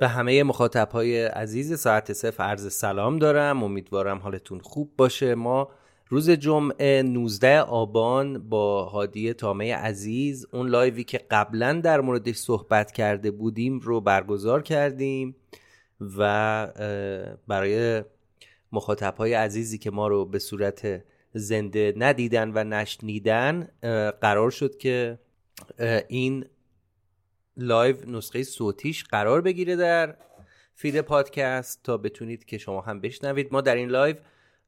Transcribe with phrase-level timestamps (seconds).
[0.00, 3.62] به همه مخاطب های عزیز ساعت صفر عرض سلام دارم.
[3.62, 5.34] امیدوارم حالتون خوب باشه.
[5.34, 5.68] ما
[6.08, 12.92] روز جمعه 19 آبان با هادی تامه عزیز اون لایوی که قبلا در موردش صحبت
[12.92, 15.36] کرده بودیم رو برگزار کردیم
[16.18, 16.68] و
[17.48, 18.02] برای
[18.72, 23.68] مخاطب های عزیزی که ما رو به صورت زنده ندیدن و نشنیدن
[24.20, 25.18] قرار شد که
[26.08, 26.44] این
[27.56, 30.16] لایو نسخه صوتیش قرار بگیره در
[30.74, 33.48] فید پادکست تا بتونید که شما هم بشنوید.
[33.52, 34.16] ما در این لایو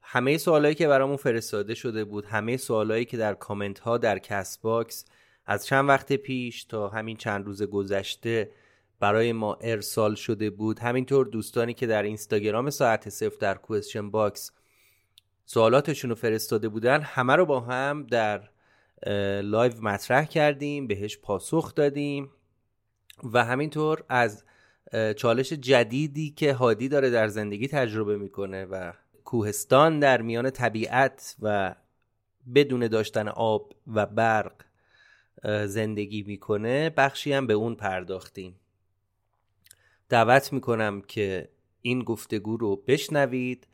[0.01, 4.61] همه سوالایی که برامون فرستاده شده بود همه سوالایی که در کامنت ها در کست
[4.61, 5.05] باکس
[5.45, 8.51] از چند وقت پیش تا همین چند روز گذشته
[8.99, 10.79] برای ما ارسال شده بود.
[10.79, 14.51] همینطور دوستانی که در اینستاگرام ساعت صفر در question box
[15.45, 18.49] سوالاتشون رو فرستاده بودن همه رو با هم در
[19.41, 22.29] لایو مطرح کردیم بهش پاسخ دادیم.
[23.23, 24.43] و همینطور از
[25.15, 31.75] چالش جدیدی که هادی داره در زندگی تجربه می‌کنه و کوهستان در میان طبیعت و
[32.55, 34.53] بدون داشتن آب و برق
[35.65, 38.59] زندگی می‌کنه بخشی هم به اون پرداختیم.
[40.09, 41.49] دعوت می‌کنم که
[41.81, 43.67] این گفتگو رو بشنوید.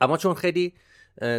[0.00, 0.74] اما چون خیلی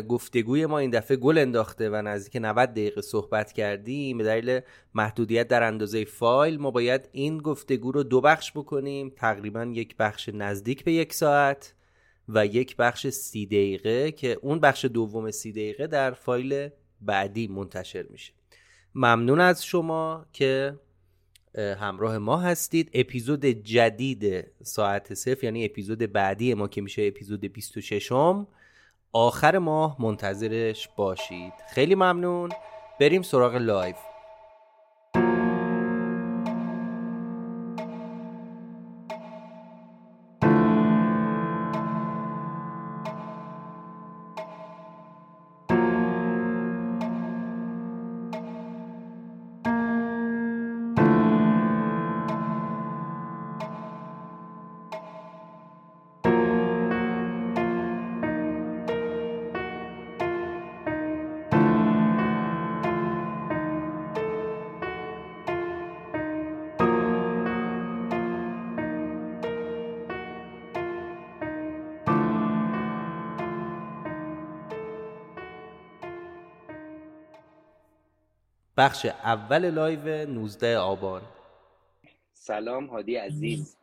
[0.10, 4.18] گفتگوی ما این دفعه گل انداخته و نزدیک 90 دقیقه صحبت کردیم.
[4.18, 4.60] به دلیل
[4.94, 9.14] محدودیت در اندازه فایل ما باید این گفتگو رو دو بخش بکنیم.
[9.16, 11.74] تقریبا یک بخش نزدیک به یک ساعت
[12.30, 16.70] و یک بخش سی دقیقه که اون بخش دوم سی دقیقه در فایل
[17.02, 18.34] بعدی منتشر میشه.
[18.96, 20.80] ممنون از شما که
[21.56, 22.90] اه، همراه ما هستید.
[22.94, 28.48] اپیزود جدید ساعت صفر یعنی اپیزود بعدی ما که میشه اپیزود 26 م
[29.16, 31.54] آخر ماه منتظرش باشید.
[31.68, 32.50] خیلی ممنون.
[33.00, 33.96] بریم سراغ لایو
[78.78, 81.22] بخش اول لایو 19 آبان.
[82.34, 83.78] سلام هادی عزیز.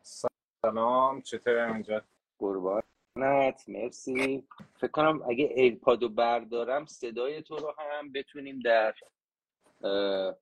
[0.63, 2.03] سلام چطور اینجا
[2.39, 4.49] قربانت مرسی.
[4.81, 8.95] فکر کنم اگه AirPod و بردارم صدای تو رو هم بتونیم در
[9.85, 10.37] اه،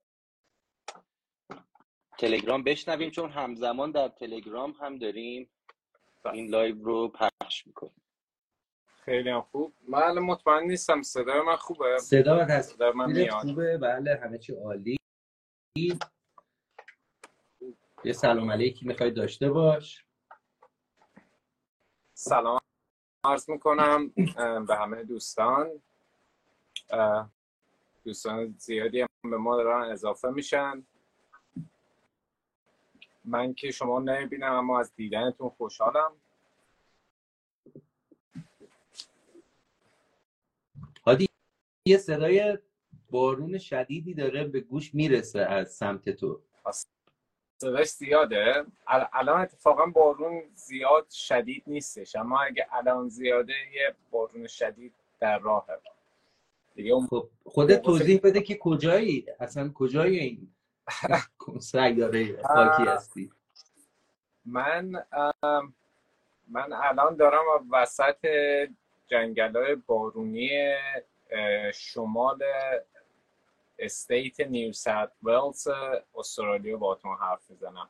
[2.19, 5.51] تلگرام بشنویم چون همزمان در تلگرام هم داریم.
[6.33, 8.03] این لایو رو پخش می‌کنیم.
[9.09, 9.75] خیلی هم خوب.
[9.89, 11.03] من الان مطمئن نیستم.
[11.03, 12.75] صدای من خوبه؟ صدا هست.
[12.75, 13.31] صدای من میاد.
[13.31, 14.99] خوبه؟ بله همه چی عالی.
[18.05, 20.05] یه سلام علیکی می‌خوای داشته باش.
[22.15, 22.61] سلام
[23.25, 24.09] عرض می‌کنم
[24.67, 25.83] به همه دوستان.
[28.05, 30.87] دوستان زیادی هم به ما دارن اضافه میشن.
[33.25, 36.13] من که شما نمی‌بینم اما از دیدنتون خوشحالم
[41.07, 41.29] هادی
[41.89, 42.59] یه صدای
[43.11, 46.41] بارون شدیدی داره به گوش می‌رسه از سمت تو.
[47.61, 48.65] صداش زیاده.
[48.89, 55.39] ال- الان اتفاقا بارون زیاد شدید نیستش اما اگه الان زیاده یه بارون شدید در
[55.39, 55.81] راهه.
[56.75, 60.49] دیگه اون خب خودت توضیح بده که کجایی؟ اصلا کجای این
[61.61, 63.31] سیاره خاکی هستی؟
[64.45, 65.05] من
[66.49, 68.27] من الان دارم وسط
[69.07, 70.51] جنگل های بارونی
[71.75, 72.43] شمال
[73.79, 75.69] استیت نیو ساوت ولز
[76.15, 77.89] استرالیا باهاتون حرف می‌زنم.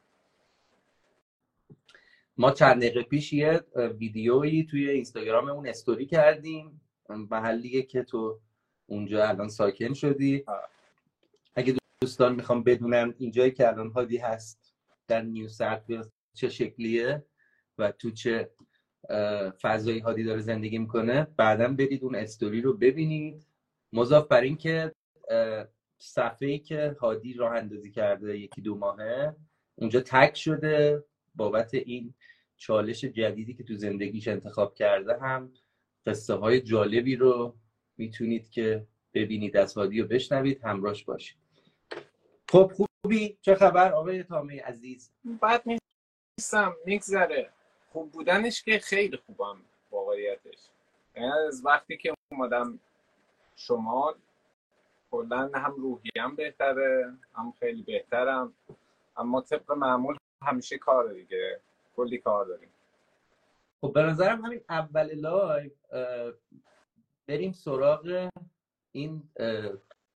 [2.36, 8.40] ما چند دقیقه پیش یه ویدیویی توی اینستاگراممون استوری کردیم محلیه که تو
[8.86, 10.44] اونجا الان ساکن شدی.
[11.54, 14.74] اگه دوستان می‌خوام بدونن اینجایی که الان هادی هست
[15.06, 17.24] در نیو ساوت چه شکلیه
[17.78, 18.50] و تو چه
[19.08, 23.46] اه، فضایی هادی داره زندگی می‌کنه بعدا برید اون استوری رو ببینید.
[23.92, 24.92] مضاف بر این که
[25.98, 29.36] صفحه ای که هادی راه اندازی کرده یکی دو ماهه
[29.76, 32.14] اونجا تک شده بابت این
[32.56, 35.52] چالش جدیدی که تو زندگیش انتخاب کرده هم
[36.06, 37.56] قصه های جالبی رو
[37.96, 41.38] می‌تونید که ببینید از هادی رو بشنوید همراهش باشید.
[42.50, 45.12] خب خوبی؟ چه خبر آقای تامه عزیز؟
[45.42, 45.62] بد
[46.38, 47.50] نیستم میگذره.
[47.98, 49.56] خوب بودنش که خیلی خوبم
[49.90, 50.58] واقعیتش.
[51.16, 52.80] یعنی از وقتی که اومدم
[53.56, 54.14] شمال
[55.10, 58.54] کلا هم روحیم بهتره هم خیلی بهترم.
[59.16, 61.60] اما طبق معمول همیشه کار دیگه
[61.96, 62.68] کلی کار داریم.
[63.80, 65.70] خب به نظرم همین اول لایو
[67.26, 68.30] بریم سراغ
[68.92, 69.22] این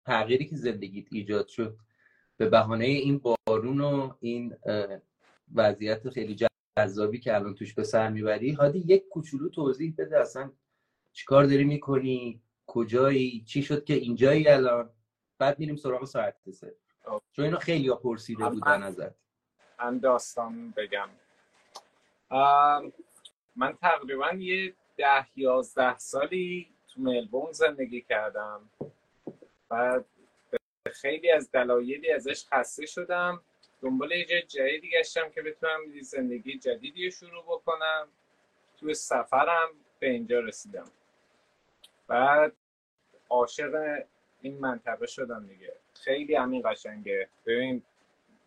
[0.06, 1.78] تغییری که زندگیت ایجاد شد.
[2.38, 4.58] به بهانه این بارون و این
[5.56, 6.36] وضعیت خیلی
[6.78, 10.52] جذابی که الان توش به سر می‌بری هادی یک کوچولو توضیح بده اصلا
[11.12, 14.90] چیکار داری می‌کنی؟ کجایی؟ چی شد که اینجایی الان؟
[15.38, 16.76] بعد میریم سراغ ساعت سه.
[17.32, 19.16] چون اینو خیلی ها پرسیده بودن ازت.
[19.80, 21.10] من داستان بگم.
[23.56, 28.70] من تقریبا یه ده یازده سالی تو ملبورن زندگی کردم.
[29.72, 30.04] و
[30.92, 33.42] خیلی از دلایلی ازش خسته شدم.
[33.82, 38.08] دنبال یه جدیدی گشتم که بتونم زندگی جدیدی رو شروع بکنم.
[38.78, 39.70] تو سفرم
[40.00, 40.92] به اینجا رسیدم.
[42.08, 42.54] بعد
[43.30, 44.04] عاشق
[44.42, 45.74] این منطقه شدم دیگه.
[45.94, 47.30] خیلی همین قشنگه.
[47.46, 47.84] ببین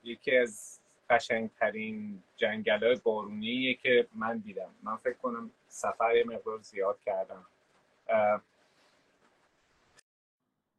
[0.05, 4.75] یکی از قشنگترین جنگل های بارونیه که من دیدم.
[4.83, 7.47] من فکر کنم سفر یه مقدار زیاد کردم.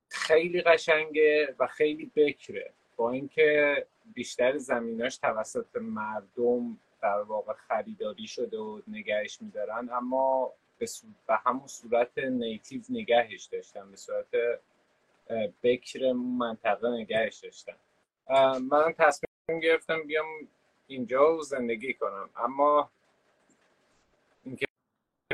[0.09, 2.73] خیلی قشنگه و خیلی بکره.
[2.95, 10.85] با اینکه بیشتر زمیناش توسط مردم در واقع خریداری شده و نگهش میدارن اما به,
[11.27, 14.27] به همون صورت نیتیو نگهش داشتن به صورت
[15.63, 17.75] بکر منطقه نگهش داشتن.
[18.59, 20.25] من تصمیم گرفتم بیام
[20.87, 22.29] اینجا زندگی کنم.
[22.35, 22.89] اما
[24.43, 24.65] اینکه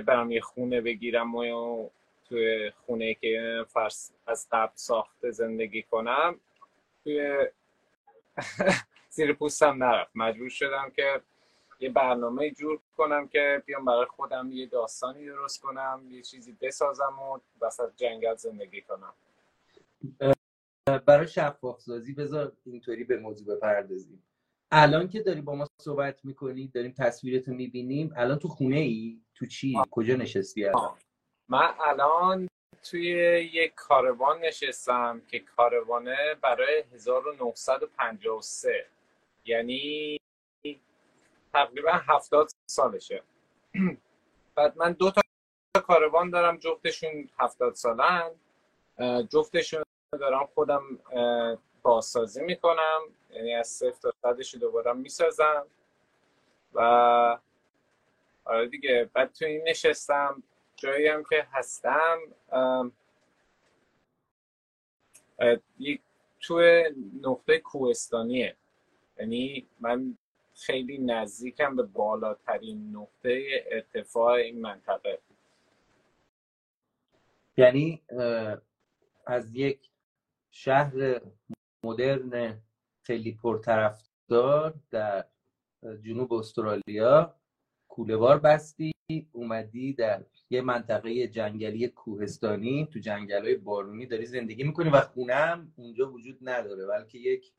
[0.06, 1.90] برم یه خونه بگیرم و
[2.30, 6.40] توی خونه که فرس از قبل ساخته زندگی کنم
[7.04, 7.48] توی
[9.10, 10.12] زیر پوستم نرفت.
[10.16, 11.22] مجبور شدم که
[11.80, 17.20] یه برنامه جور کنم که بیام برای خودم یه داستانی درست کنم یه چیزی بسازم
[17.20, 19.14] و وسط جنگل زندگی کنم.
[21.06, 24.24] برای شفاف سازی بذار اینطوری به موضوع بپردازیم.
[24.72, 29.46] الان که داری با ما صحبت می‌کنی داریم تصویرتو می‌بینیم الان تو خونه ای تو
[29.46, 30.98] چی؟ کجا نشستی الان؟
[31.50, 32.48] من الان
[32.84, 33.10] توی
[33.54, 38.86] یک کاروان نشستم که کاروانه برای 1953
[39.46, 40.18] یعنی
[41.54, 43.24] تقریبا 70 سالشه.
[44.56, 45.22] بعد من دو تا
[45.82, 48.32] کاروان دارم جفتشون 70 سالن.
[49.30, 51.00] جفتشون دارم خودم
[51.82, 53.02] بازسازی می‌کنم.
[53.30, 55.68] یعنی از صفر تا صدش دوباره می‌سازم.
[56.74, 56.80] و
[58.46, 60.44] آره دیگه بعد تو این نشستم.
[60.82, 62.18] جایی هم که هستم
[65.80, 66.02] یک
[66.40, 66.62] تو
[67.22, 68.56] نقطه کوهستانیه.
[69.20, 70.18] یعنی من
[70.56, 75.20] خیلی نزدیکم به بالاترین نقطه ارتفاع این منطقه.
[77.58, 78.02] یعنی
[79.26, 79.90] از یک
[80.52, 81.22] شهر
[81.84, 82.62] مدرن
[83.02, 85.26] خیلی پرطرفدار در
[86.02, 87.36] جنوب استرالیا
[87.88, 88.92] کوله بار بستی
[89.32, 95.34] اومدی در یه منطقه جنگلی کوهستانی تو جنگل های بارونی داری زندگی می‌کنی و خونه
[95.34, 97.52] هم اونجا وجود نداره بلکه یک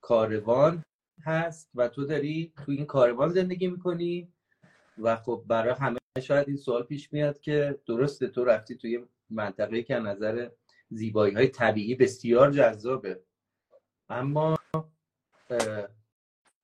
[0.00, 0.82] کاروان
[1.24, 4.32] هست و تو داری تو این کاروان زندگی می‌کنی
[4.98, 9.82] و خب برای همه شاید این سوال پیش میاد که درسته تو رفتی توی منطقه
[9.82, 10.48] که نظر
[10.90, 13.22] زیبایی های طبیعی بسیار جذابه.
[14.08, 14.58] اما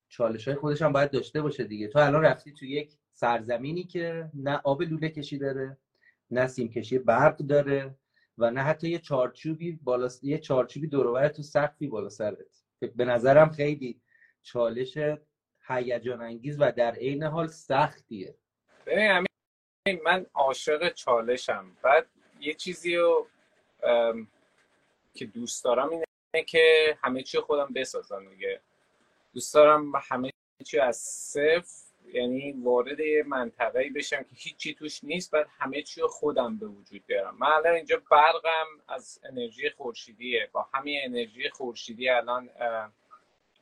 [0.08, 1.88] چالش های خودش هم باید داشته باشه دیگه.
[1.88, 5.78] تو الان رفتی تو یک سرزمینی که نه آب لوله کشی داره
[6.30, 7.94] نه سیم کشی برق داره
[8.38, 12.64] و نه حتی یه چارچوبی بالا یه چارچوبی دور تو سقفی بالا سرت.
[12.96, 14.00] به نظرم خیلی
[14.42, 14.98] چالش
[15.68, 18.34] هیجان انگیز و در عین حال سختیه.
[18.86, 19.26] ببین
[20.04, 21.76] من عاشق چالشم.
[21.82, 22.06] بعد
[22.40, 23.26] یه چیزی رو
[25.14, 28.60] که دوست دارم اینه که همه چی خودم بسازم دیگه.
[29.32, 30.30] دوست دارم همه
[30.64, 36.58] چی از صفر یعنی وارد منطقه‌ای بشم که هیچی توش نیست بعد همه چی خودم
[36.58, 37.36] به وجود بیارم.
[37.38, 40.48] من الان اینجا برقم از انرژی خورشیدیه.
[40.52, 42.50] با همین انرژی خورشیدی الان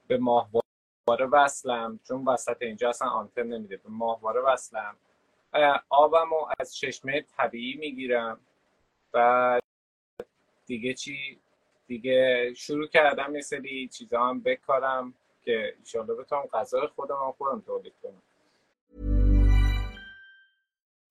[0.06, 2.00] به ماهواره وصلم.
[2.08, 3.76] چون وسط اینجا اصلا آنتن نمیده.
[3.76, 4.96] به ماهواره وصلم.
[5.88, 8.40] آبم رو از چشمه طبیعی می‌گیرم.
[9.14, 9.60] و
[10.66, 11.40] دیگه چی؟
[11.86, 15.14] دیگه شروع کردم یه سری چیزا هم بکارم
[15.44, 18.22] که ایشالله بتونم غذای خودم هم خودم تولید کنم.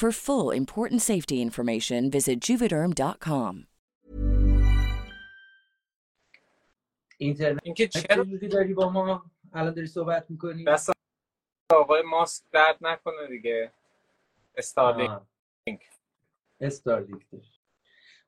[0.00, 3.66] For full important safety information, visit juvederm.com.
[7.18, 10.90] اینترنت اینکه چرا چجوری داری با ما الان داری صحبت می‌کنی؟ دست
[11.72, 13.72] آقای ماسک درد نکنه دیگه.
[14.56, 15.20] استارلینک
[16.60, 17.26] استارلینک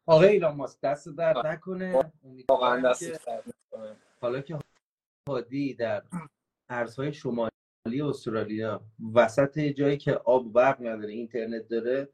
[0.07, 1.93] آقای ایلان ماسک دست درد نکنه.
[1.93, 3.97] واقعا امیدوارم دست که درد نکنه.
[4.21, 4.59] حالا که
[5.29, 6.02] هادی در
[6.69, 7.51] ارزهای شمالی
[8.00, 8.84] استرالیا.
[9.14, 12.08] وسط جایی که آب برق نداره اینترنت داره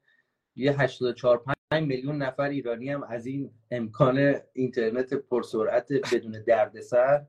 [0.57, 1.39] یه 84
[1.71, 7.27] 5 میلیون نفر ایرانی هم از این امکان اینترنت پرسرعت بدون دردسر.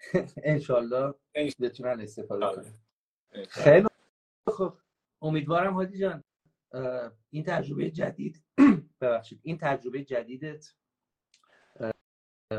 [0.44, 1.14] انشالله
[1.60, 2.74] بتونن استفاده کنن.
[3.48, 3.86] خیلی
[4.48, 4.72] خوب.
[5.22, 6.24] امیدوارم هادی جان
[7.30, 8.44] این تجربه جدید
[9.00, 10.74] ببخشید این تجربه جدیدت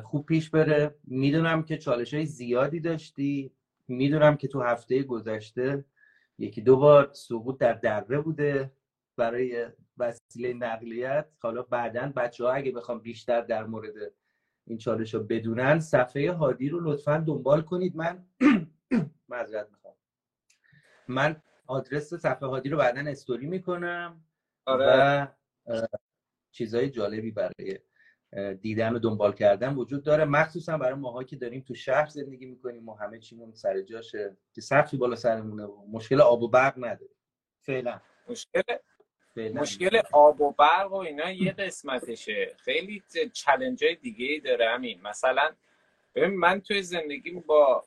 [0.03, 0.95] خوب پیش بره.
[1.03, 3.51] می‌دونم که چالش های زیادی داشتی.
[3.91, 5.85] می‌دونم که تو هفته گذشته
[6.37, 8.71] یکی دو بار سقوط در دره بوده
[9.17, 9.67] برای
[9.97, 11.27] وسیله نقلیت.
[11.39, 13.93] حالا بعدا بچه ها اگه بخوام بیشتر در مورد
[14.67, 17.95] این چالش رو بدونن صفحه هادی رو لطفا دنبال کنید.
[17.95, 18.25] من
[19.29, 19.95] معذرت می‌خوام.
[21.07, 24.23] من آدرس صفحه هادی رو بعدا استوری می‌کنم
[24.65, 24.85] آره.
[24.87, 25.27] و
[26.51, 27.79] چیزهای جالبی برای
[28.61, 30.25] دیدن و دنبال کردن وجود داره.
[30.25, 34.61] مخصوصا برای ماها که داریم تو شهر زندگی می‌کنیم و همه چیمون سر جاشه که
[34.61, 37.11] سقفی بالا سرمونه و مشکل آب و برق نداره.
[37.61, 38.01] فعلا.
[38.29, 38.61] مشکل
[39.35, 39.61] فعلا.
[39.61, 42.55] مشکل آب و برق و اینا یه قسمتشه.
[42.57, 45.51] خیلی چلنج های دیگه ای داره همین مثلا
[46.15, 47.83] ببین من توی زندگی با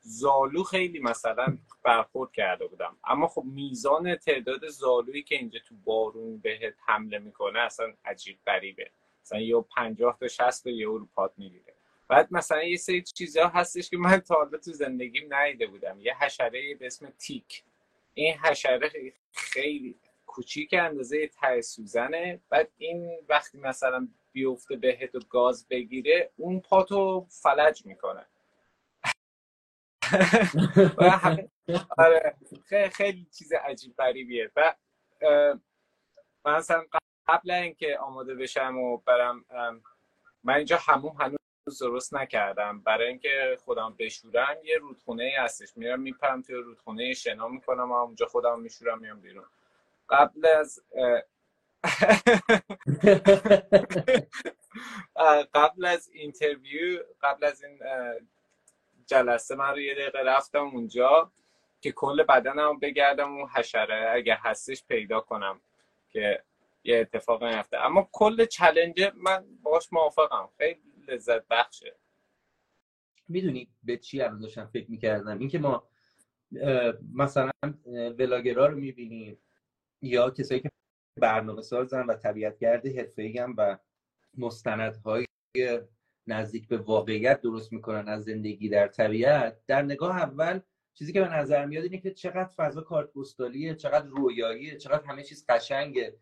[0.00, 2.96] زالو خیلی مثلا برخورد کرده بودم.
[3.04, 8.90] اما خب میزان تعداد زالویی که اینجا تو بارون بهت حمله می‌کنه اصلا عجیب غریبه.
[9.28, 11.74] مثلا یه 50 تا 60 تا یه اروپات می‌گیره.
[12.08, 16.00] بعد مثلا یه سری چیزها هستش که من تا حالا تو زندگیم ندیده بودم.
[16.00, 17.64] یه حشره به اسم تیک.
[18.14, 22.40] این حشره خیلی کوچیک اندازه ته سوزنه.
[22.48, 28.26] بعد این وقتی مثلا بیفته بهت و گاز بگیره اون پاتو فلج می‌کنه.
[31.98, 32.36] آره
[32.92, 34.50] خیلی, چیز عجیب غریبیه.
[34.56, 34.74] و
[36.44, 36.84] من مثلا
[37.28, 39.44] قبل اینکه آماده بشم و برم
[40.44, 42.80] من اینجا هموم هنوز درست نکردم.
[42.80, 45.76] برای اینکه خودم بشورم یه رودخونه ای هستش.
[45.76, 49.44] میرم میپرم توی رودخونه شنا می‌کنم و اونجا خودم میشورم میام بیرون.
[50.08, 50.82] قبل از
[55.54, 57.78] قبل از interview قبل از این
[59.06, 61.32] جلسه من رو یه دقیقه رفتم اونجا
[61.80, 65.60] که کل بدنم بگردم اون حشره اگر هستش پیدا کنم
[66.10, 66.42] که
[66.88, 67.78] یه اتفاق نیفته.
[67.78, 70.48] اما کل challenge من باهاش موافقم.
[70.58, 71.96] خیلی لذت بخشه.
[73.28, 75.88] می‌دونی به چی الان داشتم فکر می‌کردم؟ اینکه ما
[77.14, 77.50] مثلا
[78.18, 79.38] vlogger ا رو می‌بینیم
[80.02, 80.70] یا کسایی که
[81.20, 83.78] برنامه سازن و طبیعتگرد حرفه‌ای و
[84.38, 85.26] مستندهای
[86.26, 90.60] نزدیک به واقعیت درست می‌کنن از زندگی در طبیعت در نگاه اول
[90.94, 95.46] چیزی که به نظر میاد اینه که چقدر فضا کارتپستالیه چقدر رویاییه چقدر همه چیز
[95.48, 96.16] قشنگه.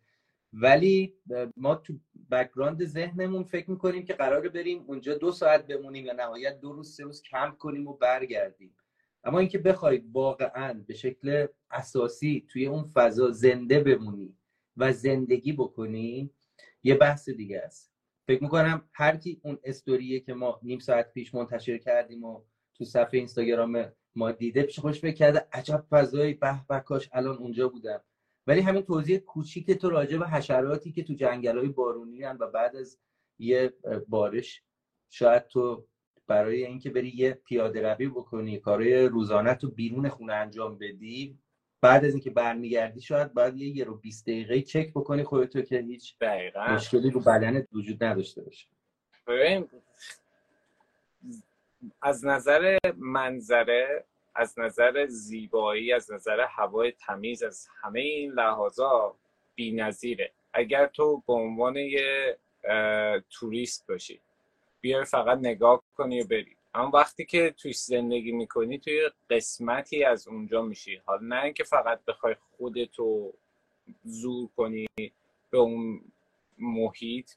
[0.60, 1.14] ولی
[1.56, 1.94] ما تو
[2.30, 6.96] background ذهنمون فکر می‌کنیم که قراره بریم اونجا دو ساعت بمونیم یا نهایت دو روز
[6.96, 8.76] سه روز کمپ کنیم و برگردیم.
[9.25, 14.36] اما اینکه بخوای واقعا به شکل اساسی توی اون فضا زنده بمونی
[14.76, 16.30] و زندگی بکنی
[16.82, 17.92] یه بحث دیگه است.
[18.26, 22.42] فکر می‌کنم هر کی اون استوریه که ما نیم ساعت پیش منتشر کردیم و
[22.75, 26.34] تو صفحه اینستاگرام ما دیده پیش خوش فکر کرده عجب فضایی
[26.68, 28.00] به کاش الان اونجا بودم.
[28.46, 32.46] ولی همین توضیح کوچیک تو راجع به حشراتی که تو جنگل های بارونی هن و
[32.46, 32.98] بعد از
[33.38, 33.72] یه
[34.08, 34.62] بارش
[35.10, 35.86] شاید تو
[36.26, 41.38] برای اینکه بری یه پیاده روی بکنی کارهای روزانه تو بیرون خونه انجام بدی
[41.80, 45.78] بعد از اینکه برمیگردی شاید باید یه یه رو 20 دقیقه چک بکنی خودتو که
[45.78, 46.66] هیچ دقیقا.
[46.66, 48.66] مشکلی رو بدنت وجود نداشته باشه
[52.02, 54.04] از نظر منظره
[54.36, 59.16] از نظر زیبایی از نظر هوای تمیز از همه این لحاظا
[59.58, 62.38] نظیره اگر تو به عنوان یه
[63.30, 64.20] توریست باشی
[64.80, 66.56] بیای فقط نگاه کنی و بری.
[66.75, 70.96] اما وقتی که توی زندگی می‌کنی توی قسمتی از اونجا میشی.
[71.04, 73.32] حالا نه اینکه فقط بخوای خودتو
[74.04, 74.86] زور کنی
[75.50, 76.00] به اون
[76.58, 77.30] محیط.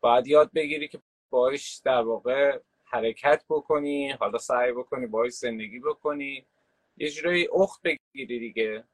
[0.00, 0.98] باید یاد بگیری که
[1.30, 2.58] باش در واقع
[2.92, 6.46] حرکت بکنی حالا سعی بکنی باش زندگی بکنی.
[6.96, 8.84] یه جورایی اخت بگیری دیگه.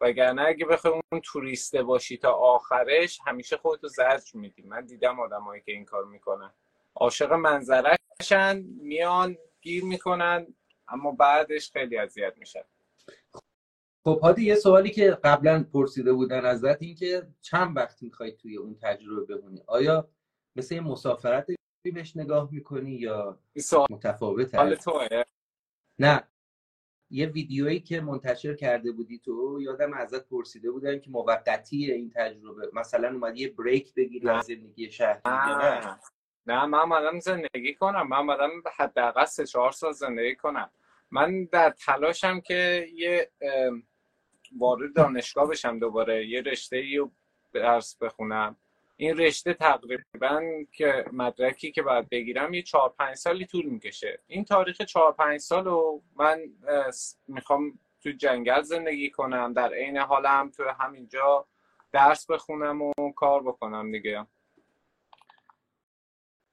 [0.00, 4.62] وگرنه اگه بخوای اون توریسته باشی تا آخرش همیشه خودتو زجر میدی.
[4.62, 6.52] من دیدم آدمایی که این کار می‌کنن.
[6.94, 10.46] عاشق منظرهشن میان گیر می‌کنن
[10.88, 12.64] اما بعدش خیلی اذیت میشن.
[14.04, 18.56] خب هادی یه سوالی که قبلا پرسیده بودن ازت این که چند وقت می‌خوای توی
[18.56, 20.08] اون تجربه بمونی؟ آیا
[20.56, 21.46] مثل یه مسافرت
[21.90, 23.38] بهش نگاه می‌کنی یا
[23.90, 24.54] متفاوت
[25.98, 26.28] نه.
[27.10, 32.70] یه ویدیویی که منتشر کرده بودی تو یادم ازت پرسیده بودن که موقتی این تجربه.
[32.72, 35.20] مثلا اومدی یه بریک بگیری از زندگی شهری
[36.46, 36.66] نه.
[36.66, 38.08] من آمدم زندگی کنم.
[38.08, 40.70] من آمدم حداقل سه چهار سال زندگی کنم.
[41.10, 43.30] من در تلاشم که یه
[44.58, 47.10] وارد دانشگاه بشم دوباره یه رشته ای رو
[47.52, 48.56] درس بخونم.
[48.96, 54.20] این رشته تقریبا که مدرکی که باید بگیرم یه چهار پنج سالی طول می‌کشه.
[54.26, 56.40] این تاریخ چهار پنج سال رو من
[57.28, 61.46] می‌خوام تو جنگل زندگی کنم در عین حالم تو همینجا
[61.92, 64.26] درس بخونم و کار بکنم دیگه.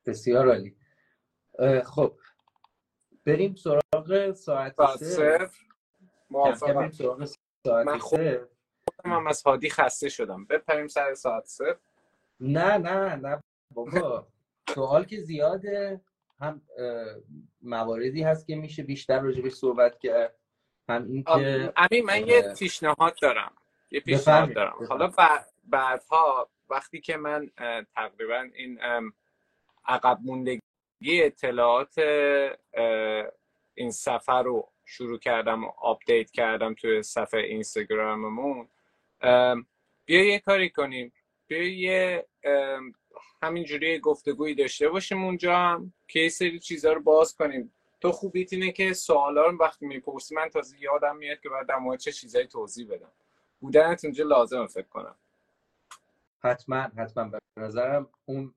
[0.05, 0.75] بسیار عالی.
[1.85, 2.13] خب
[3.25, 5.49] بریم سراغ ساعت صفر.
[6.29, 6.91] موافقم.
[7.85, 8.47] من خودم
[9.27, 10.45] از هادی خسته شدم.
[10.45, 11.77] بپریم سر ساعت صفر.
[12.39, 13.39] نه نه نه
[13.71, 14.27] بابا
[14.69, 16.01] سوال که زیاده.
[16.39, 16.61] هم
[17.61, 20.35] مواردی هست که میشه بیشتر راجبش صحبت کرد
[20.89, 23.53] هم این که امین من یه پیشنهاد دارم
[23.91, 24.85] یه پیشنهاد دارم.
[24.89, 25.13] حالا
[25.63, 27.51] بعدها وقتی که من
[27.95, 28.79] تقریبا این
[29.85, 30.61] عقب موندگی
[31.03, 31.99] اطلاعات
[33.73, 38.67] این سفر رو شروع کردم و آپدیت کردم توی صفحه اینستاگراممون
[40.05, 41.13] بیا یه کاری کنیم.
[41.55, 42.25] یه
[43.43, 47.73] همینجوری گفتگویی داشته باشیم اونجا هم که یه سری چیزها رو باز کنیم.
[48.01, 51.97] تو خوبیت اینه که سوالا رو وقتی می‌پرسی من تازه یادم میاد که باید در
[51.97, 53.11] چه چیزایی توضیح بدم.
[53.59, 55.15] بودنت اونجا لازمه فکر کنم.
[56.39, 57.23] حتما حتما.
[57.25, 58.53] به نظرم اون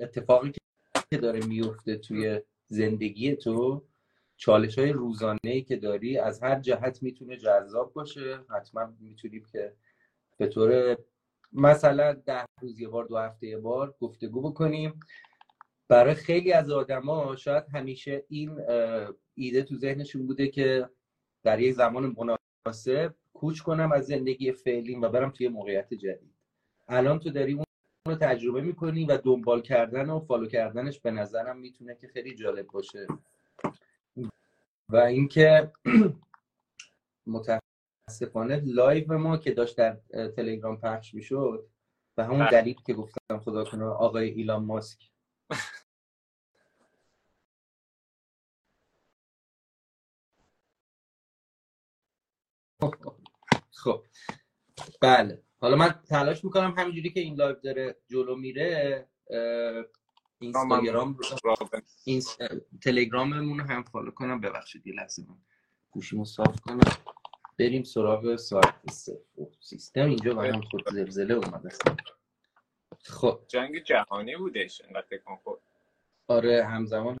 [0.00, 0.52] اتفاقی
[1.10, 3.82] که داره میفته توی زندگی تو
[4.36, 8.40] چالش های روزانه که داری از هر جهت می‌تونه جذاب باشه.
[8.50, 9.72] حتما می‌تونیم که
[10.38, 10.96] به طور
[11.52, 15.00] مثلا ده روز یه بار دو هفته یه بار گفتگو بکنیم.
[15.88, 18.60] برای خیلی از آدما شاید همیشه این
[19.34, 20.88] ایده تو ذهنشون بوده که
[21.42, 22.16] در یک زمان
[22.66, 26.34] مناسب کوچ کنم از زندگی فعلیم و برم توی موقعیت جدید.
[26.88, 27.64] الان تو داری اون
[28.08, 32.66] رو تجربه می‌کنی و دنبال کردن و follow کردنش به نظرم می‌تونه که خیلی جالب
[32.66, 33.06] باشه.
[34.88, 35.72] و اینکه
[38.12, 39.98] متاسفانه لایو ما که داشت در
[40.36, 41.68] تلگرام پخش می‌شد
[42.16, 42.50] و همون بله.
[42.50, 45.10] دلیل که گفتم خدا کنه آقای ایلان ماسک
[53.70, 54.04] خب
[55.00, 59.08] بله حالا من تلاش می‌کنم همینجوری که این لایو داره جلو میره
[60.40, 61.18] اینستاگرام.
[62.82, 65.36] تلگراممون رو هم follow کنم ببخشید یه لحظه من
[65.90, 66.80] گوشیمو صاف کنم
[67.62, 69.20] بریم سراغ ساعت صفر
[69.60, 71.82] سیستم اینجا برام خود زلزله اومده است.
[73.04, 73.40] خب.
[73.48, 75.60] جنگ جهانی بودش انقدر تکان خورد
[76.28, 77.16] آره همزمان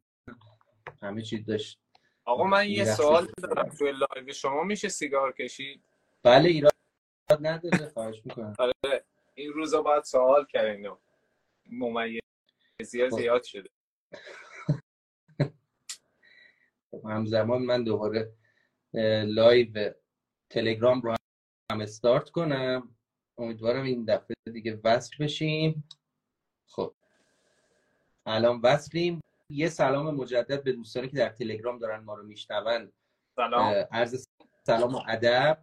[1.02, 1.80] همه چی داشت.
[2.24, 2.84] آقا من یه.
[2.84, 3.68] سوال دارم.
[3.68, 5.82] توی لایو شما میشه سیگار کشید؟
[6.22, 6.72] بله ایراد
[7.40, 7.88] نداره.
[7.88, 8.54] خواهش می‌کنم.
[8.58, 10.96] آره این روزا باید سوال کردین
[11.66, 12.20] ممیزی
[13.10, 13.16] خب.
[13.16, 13.70] زیاد شده.
[17.04, 18.32] همزمان من دوباره
[19.24, 19.92] لایو
[20.52, 21.16] تلگرام رو
[21.72, 22.94] هم استارت کنم.
[23.38, 25.88] امیدوارم این دفعه دیگه وصل بشیم.
[26.66, 26.94] خب.
[28.26, 29.20] الان وصلیم.
[29.50, 32.92] یه سلام مجدد به دوستانی که در تلگرام دارن ما رو میشنون.
[33.36, 33.74] سلام.
[33.92, 34.26] عرض
[34.66, 35.58] سلام و ادب.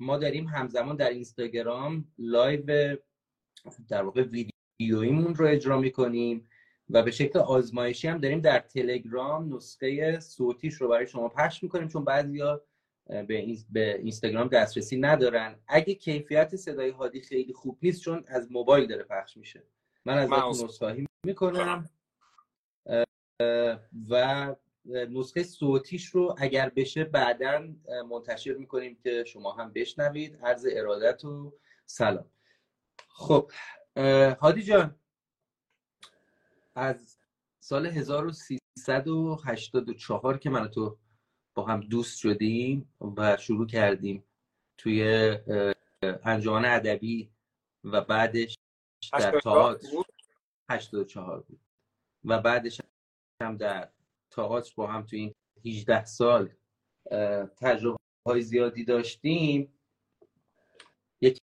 [0.00, 2.96] ما داریم همزمان در اینستاگرام لایو
[3.88, 6.48] در واقع ویدیویمون رو اجرا می‌کنیم
[6.90, 11.88] و به شکل آزمایشی هم داریم در تلگرام نسخه صوتیش رو برای شما پخش می‌کنیم
[11.88, 12.62] چون بعضیا
[13.10, 15.58] به, به اینستاگرام دسترسی ندارن.
[15.68, 19.62] اگه کیفیت صدای هادی خیلی خوب نیست چون از موبایل داره پخش میشه.
[20.04, 21.90] من از عذرخواهی می‌کنم.
[24.10, 27.68] و نسخه صوتیش رو اگر بشه بعدا
[28.10, 30.38] منتشر می‌کنیم که شما هم بشنوید.
[30.42, 31.54] عرض ارادت و
[31.86, 32.30] سلام.
[33.08, 33.50] خب
[34.40, 34.94] هادی جان.
[36.74, 37.18] از
[37.60, 40.98] سال 1384 که من تو
[41.54, 44.24] با هم دوست شدیم و شروع کردیم
[44.78, 45.02] توی
[46.02, 47.30] انجمن ادبی
[47.84, 48.58] و بعدش
[49.12, 49.90] در 84 تئاتر.
[49.90, 50.06] بود؟
[50.70, 51.60] 84 بود.
[52.24, 52.80] و بعدش
[53.42, 53.88] هم در
[54.30, 55.34] تئاتر با هم تو این
[55.66, 56.50] 18 سال
[57.56, 59.72] تجربه های زیادی داشتیم.
[61.20, 61.40] یکی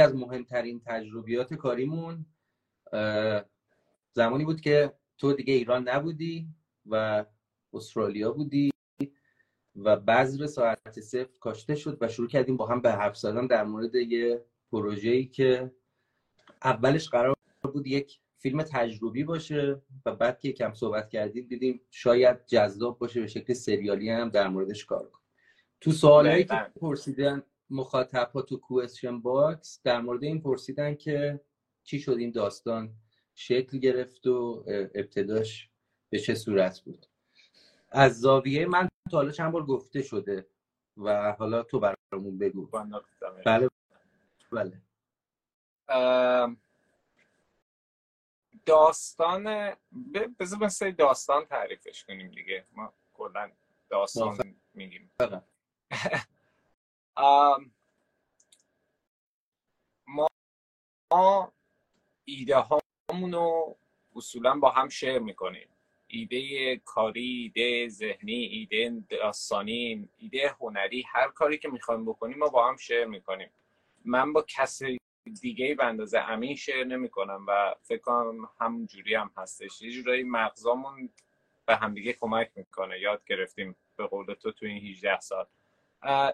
[0.00, 2.26] از مهمترین تجربیات کاریمون
[4.12, 6.48] زمانی بود که تو دیگه ایران نبودی
[6.86, 7.24] و
[7.72, 8.71] استرالیا بودی.
[9.76, 13.64] و بذر ساعت صفر کاشته شد و شروع کردیم با هم به حرف زدن در
[13.64, 15.72] مورد یه پروژه‌ای که
[16.64, 17.36] اولش قرار
[17.72, 23.20] بود یک فیلم تجربی باشه و بعد که یکم صحبت کردیم دیدیم شاید جذاب باشه
[23.20, 25.26] به شکل سریالی هم در موردش کار کنیم
[25.80, 26.54] تو سوالایی که.
[26.80, 31.40] پرسیدن مخاطب ها تو question box در مورد این پرسیدن که
[31.84, 32.94] چی شد این داستان
[33.34, 35.70] شکل گرفت و ابتداش
[36.10, 37.06] به چه صورت بود
[37.92, 40.46] از زاویه من تا حالا چند بار گفته شده
[40.96, 42.66] و حالا تو برامون بگو.
[43.44, 43.68] بله
[44.52, 44.82] بله
[48.66, 49.74] داستان
[50.40, 53.50] بذار مثل داستان تعریفش کنیم دیگه ما کلا
[53.88, 54.54] داستان.
[54.74, 55.10] میگیم.
[57.16, 57.72] ام،
[60.06, 60.26] ما
[61.12, 61.52] ما
[62.24, 63.78] ایده هامون رو
[64.16, 65.68] اصولا با هم شیر می‌کنیم
[66.14, 72.68] ایده کاری ایده ذهنی ایده داستانی ایده هنری هر کاری که می‌خوایم بکنیم ما با
[72.68, 73.50] هم شیر می‌کنیم.
[74.04, 74.98] من با کسی
[75.40, 79.82] دیگه به اندازه امین شیر نمی‌کنم و فکر کنم همون جوری هم هستش.
[79.82, 81.10] یه جورایی مغزامون
[81.66, 83.00] به همدیگه کمک می‌کنه.
[83.00, 85.46] یاد گرفتیم به قول تو تو این 18 سال.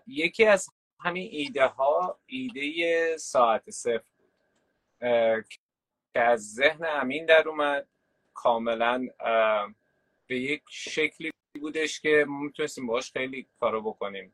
[0.07, 0.69] یکی از
[1.01, 4.33] همین ایده ها ایده ساعت صفر بود.
[6.13, 7.89] که از ذهن امین در اومد.
[8.43, 9.09] کاملا
[10.27, 14.33] به یک شکلی بودش که می‌تونستیم باش خیلی کارو بکنیم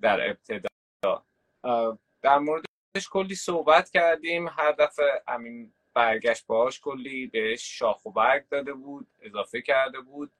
[0.00, 0.68] در ابتدا.
[2.22, 8.48] در موردش کلی صحبت کردیم هر دفعه امین برگشت باهاش کلی بهش شاخ و برگ
[8.48, 10.32] داده بود اضافه کرده بود.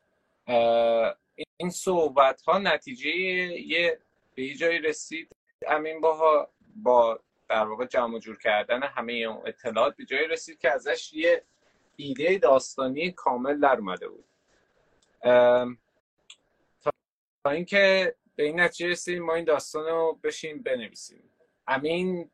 [1.57, 3.99] این صحبت ها نتیجه یه
[4.35, 10.05] به یه جایی رسید امین باها با در واقع جمع جور کردن همه اطلاعات به
[10.05, 11.45] جایی رسید که ازش یه
[12.01, 14.25] ایده داستانی کامل در اومده بود.
[17.45, 21.31] تا اینکه به این نتیجه رسیدیم ما این داستان رو بشیم بنویسیم.
[21.67, 22.31] امین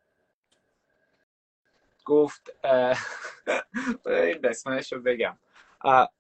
[2.05, 2.51] گفت
[4.07, 5.39] این قسمتش رو بگم.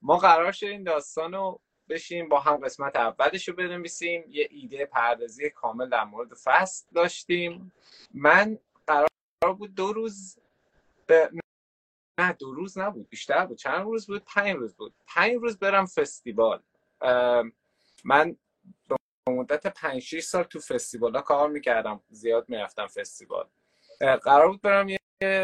[0.02, 4.24] ما قرار شد این داستان رو بشیم با هم قسمت اولش رو بنویسیم.
[4.28, 7.72] یه ایده پردازی کامل در مورد فصل داشتیم.
[8.14, 9.08] من قرار
[9.58, 10.38] بود دو روز
[11.06, 11.30] به
[12.18, 13.58] نه دو روز نبود بیشتر بود.
[13.58, 14.94] چند روز بود؟ پنج روز بود.
[15.06, 16.62] پنج روز برم فستیوال.
[18.04, 18.36] من
[18.88, 18.96] به
[19.28, 22.02] مدت پنج 6 سال تو فستیوال ها کار می‌کردم.
[22.08, 23.48] زیاد می‌رفتم فستیوال.
[24.00, 24.98] قرار بود برم یه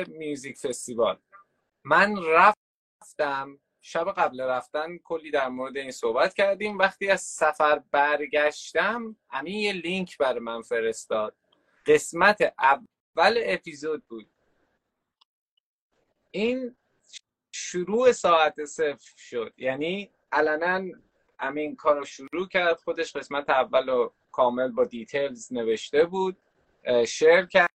[0.09, 1.19] music festival.
[1.85, 6.79] من رفتم شب قبل رفتن کلی در مورد این صحبت کردیم.
[6.79, 11.37] وقتی از سفر برگشتم همین یه لینک برای من فرستاد.
[11.87, 14.32] قسمت اول اپیزود بود.
[16.33, 16.77] این
[17.53, 19.53] شروع ساعت صفر شد.
[19.57, 20.93] یعنی عملا
[21.39, 26.37] امین کار رو شروع کرد خودش قسمت اول رو کامل با details نوشته بود
[27.07, 27.71] شیر کرد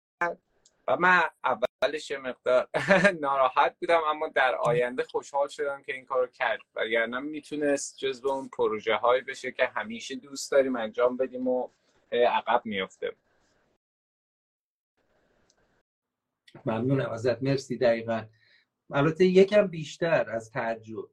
[0.88, 2.68] و من اولش مقدار
[3.20, 6.60] ناراحت بودم اما در آینده خوشحال شدم که این کار رو کرد.
[6.74, 11.68] وگرنه می‌تونست جزو اون پروژه هایی بشه که همیشه دوست داریم انجام بدیم و
[12.12, 13.12] عقب میفته
[16.66, 17.42] ممنونم ازت.
[17.42, 18.24] مرسی دقیقا.
[18.90, 21.08] البته یکم بیشتر از تعجب.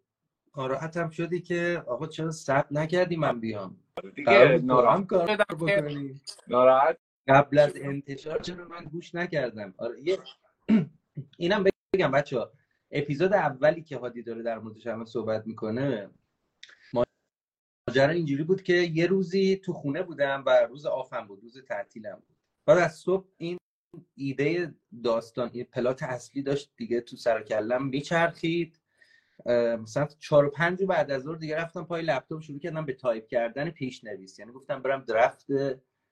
[0.57, 3.77] ناراحتم شدی که آقا چرا ثبت نکردی من بیام؟
[4.15, 5.37] دیگه ناراحت هم کار
[6.47, 10.19] ناراحت قبل از انتشار چرا من گوش نکردم؟ آره یه
[11.37, 12.51] اینم بگم بچه ها
[12.91, 16.09] اپیزود اولی که هادی داره در موردش الان صحبت می‌کنه
[16.93, 22.15] ماجرا اینجوری بود که یه روزی تو خونه بودم و روز آفم بود روز تعطیلم
[22.15, 22.35] بود.
[22.65, 23.57] بعد از صبح این
[24.15, 28.79] ایده داستان این پلات اصلی داشت دیگه تو سر و کلم میچرخید.
[29.79, 32.93] مثلا چهار و پنج رو بعد از ظهر دیگه رفتم پای لپتاپ شروع کردم به
[32.93, 35.45] تایپ کردن پیشنویس یعنی گفتم برم draft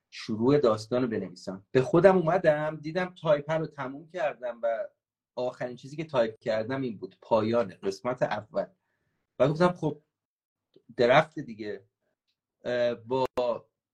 [0.10, 1.66] شروع داستان رو بنویسم.
[1.72, 4.88] به خودم اومدم دیدم تایپ رو تموم کردم و
[5.36, 8.66] آخرین چیزی که تایپ کردم این بود پایان قسمت اول.
[9.40, 10.02] و گفتم خب
[10.98, 11.84] draft دیگه.
[13.08, 13.26] با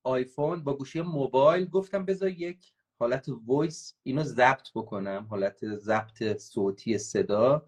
[0.04, 6.98] آیفون با گوشی موبایل گفتم بذار یک حالت voice اینو ضبط بکنم حالت ضبط صوتی
[6.98, 7.68] صدا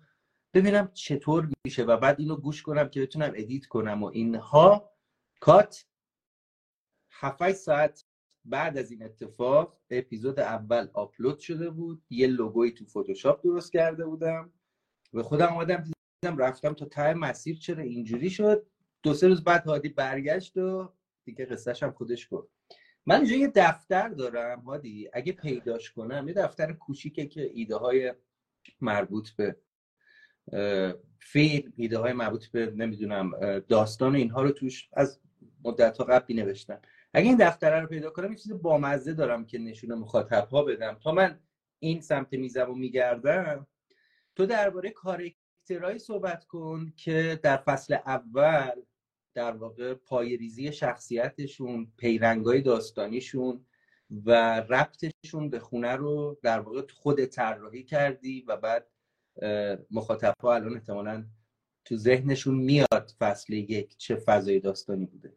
[0.53, 4.91] ببینم چطور میشه و بعد اینو گوش کنم که بتونم edit کنم و اینها.
[5.39, 5.85] cut
[7.11, 8.05] 7 ساعت
[8.45, 12.03] بعد از این اتفاق اپیزود اول آپلود شده بود.
[12.09, 14.53] یه لوگوی تو فتوشاپ درست کرده بودم
[15.13, 15.83] و خودم اومدم
[16.21, 18.67] دیدم رفتم تا ته مسیر چرا اینجوری شد.
[19.03, 20.93] دو سه روز بعد هادی برگشت و
[21.25, 22.58] دیگه قصهش هم خودش گفت
[23.09, 25.09] من اینجا یه دفتر دارم هادی.
[25.13, 28.13] اگه پیداش کنم یه دفتر کوچیکه که ایده های
[28.81, 29.55] مربوط به
[31.19, 35.19] فیلم ایده های مربوط به نمی‌دونم داستان اینها رو توش از
[35.63, 36.81] مدت ها قبلی نوشتم
[37.13, 40.97] اگه این دفتره رو پیدا کنم یه چیز بامزه دارم که نشون مخاطب ها بدم.
[41.03, 41.39] تا من
[41.79, 43.67] این سمت میزم و میگردم
[44.35, 48.81] تو درباره کارکترهایی صحبت کن که در فصل اول
[49.33, 53.65] در واقع پای ریزی شخصیتشون پیرنگای داستانیشون
[54.25, 58.87] و ربطشون به خونه رو در واقع خود طراحی کردی و بعد
[59.91, 61.25] مخاطب ها الان احتمالا
[61.85, 65.33] تو ذهنشون میاد فصل یک چه فضای داستانی بوده.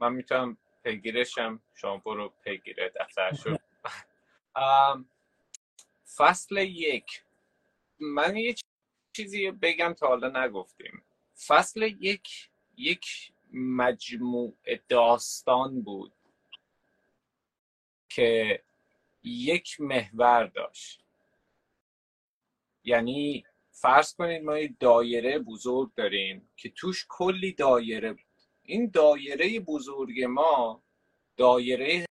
[0.00, 1.62] من می‌تونم پیگیرشم.
[1.74, 3.56] شما برو پیگیره دفترشو.
[4.56, 5.08] ام،
[6.16, 7.24] فصل یک.
[8.00, 8.54] من یه
[9.16, 11.02] چیزی بگم تا حالا نگفتیم.
[11.46, 14.56] فصل یک یک مجموع
[14.88, 16.12] داستان بود
[18.08, 18.62] که
[19.22, 21.04] یک محور داشت.
[22.84, 28.22] یعنی فرض کنید ما یه دایره بزرگ داریم که توش کلی دایره بود.
[28.62, 30.82] این دایره بزرگ ما
[31.36, 32.06] دایره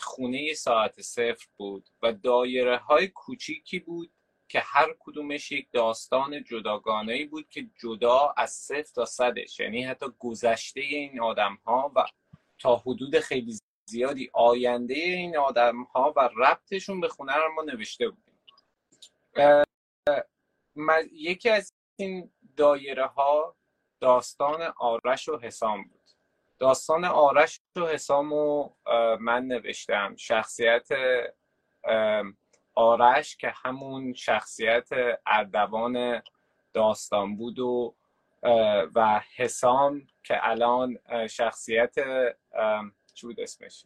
[0.00, 4.12] خونه ساعت صفر بود و دایره های کوچیکی بود
[4.52, 9.60] که هر کدومش یک داستان جداگانه ای بود که جدا از صفر تا صدش.
[9.60, 12.04] یعنی حتی گذشته این آدم ها و
[12.58, 13.58] تا حدود خیلی
[13.90, 18.40] زیادی آینده این آدم ها و ربطشون به خونه رو ما نوشته بودیم.
[21.12, 23.56] یکی از این دایره ها
[24.00, 26.00] داستان آرش و حسام بود.
[26.58, 28.76] داستان آرش و حسام رو
[29.20, 30.16] من نوشتم.
[30.16, 30.88] شخصیت
[32.74, 34.88] آرش که همون شخصیت
[35.26, 36.22] اردوان
[36.72, 37.94] داستان بود و
[38.94, 40.98] و حسام که الان
[41.30, 41.94] شخصیت
[43.14, 43.84] چی بود اسمش؟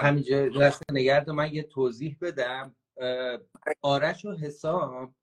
[0.00, 2.76] همینجا دست نگرد من یه توضیح بدم.
[3.82, 5.14] آرش و حسام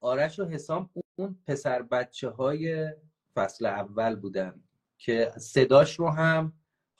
[0.00, 2.92] آرش و حسام اون پسر بچه های
[3.34, 4.64] فصل اول بودن
[4.98, 6.52] که صداش رو هم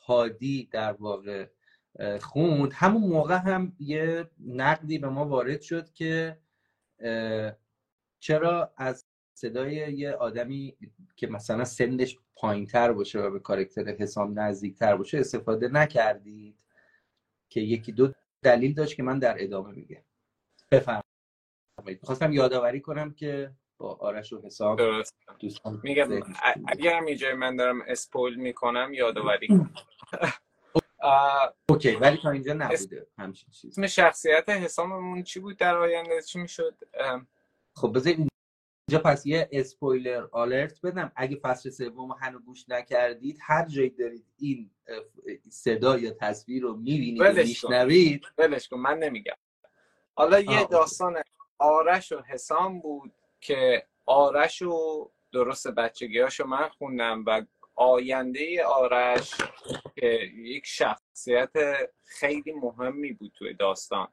[0.07, 1.47] هادی در واقع
[2.20, 2.72] خوند.
[2.72, 6.38] همون موقع هم یه نقدی به ما وارد شد که
[8.20, 9.04] چرا از
[9.35, 10.76] صدای یه آدمی
[11.16, 16.64] که مثلا سنش پایین تر باشه و به کارکتر حسام نزدیک تر باشه استفاده نکردید
[17.48, 20.02] که یکی دو دلیل داشت که من در ادامه میگم.
[20.70, 21.04] بفرمایید.
[22.02, 24.80] خواستم یادآوری کنم که با آرش و حساب
[25.38, 26.09] دوستان میگم
[26.66, 29.74] اگر هم من دارم اسپول می‌کنم یادآوری کنم.
[31.69, 36.38] اوکی ولی تا اینجا نبوده همچین چیز اسم شخصیت حساممون چی بود در آینده؟ چی
[36.38, 36.75] می‌شد؟
[37.75, 41.12] خب بذار اینجا پس یه اسپویلر آلرت بدم.
[41.16, 44.71] اگه فصل سوم هنوز گوش نکردید هر جایی دارید این
[45.49, 48.27] صدا یا تصویر رو می‌بینید و میشنوید.
[48.38, 49.37] ولش کن من نمیگم.
[50.14, 51.23] حالا یه داستان
[51.59, 57.42] آرش و حسام بود که آرش و درست بچگیاشو من خوندم و
[57.76, 59.34] آینده آرش
[59.94, 61.50] که یک شخصیت
[62.04, 64.08] خیلی مهمی بود توی داستان.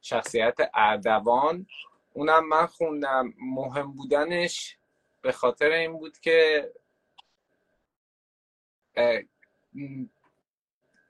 [0.00, 1.66] شخصیت اردوان.
[2.12, 3.34] اونم من خوندم.
[3.38, 4.76] مهم بودنش
[5.20, 6.72] به خاطر این بود که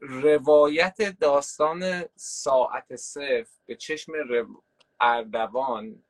[0.00, 4.12] روایت داستان ساعت صفر به چشم
[5.00, 6.02] اردوان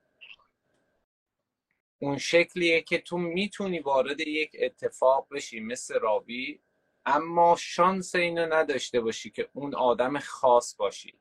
[2.02, 6.60] اون شکلیه که تو می‌تونی وارد یک اتفاق بشی مثل راوی
[7.06, 11.18] اما شانس اینو نداشته باشی که اون آدم خاص باشی.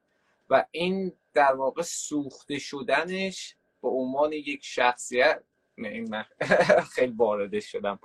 [0.49, 5.43] و این در واقع سوخته شدنش به عنوان یک شخصیت
[5.77, 6.23] این
[6.95, 7.99] خیلی وارده شدم.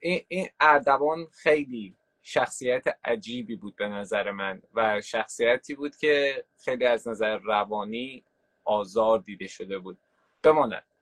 [0.00, 7.08] این اردوان خیلی شخصیت عجیبی بود به نظر من و شخصیتی بود که خیلی از
[7.08, 8.24] نظر روانی
[8.64, 9.98] آزار دیده شده بود.
[10.42, 10.95] بماند.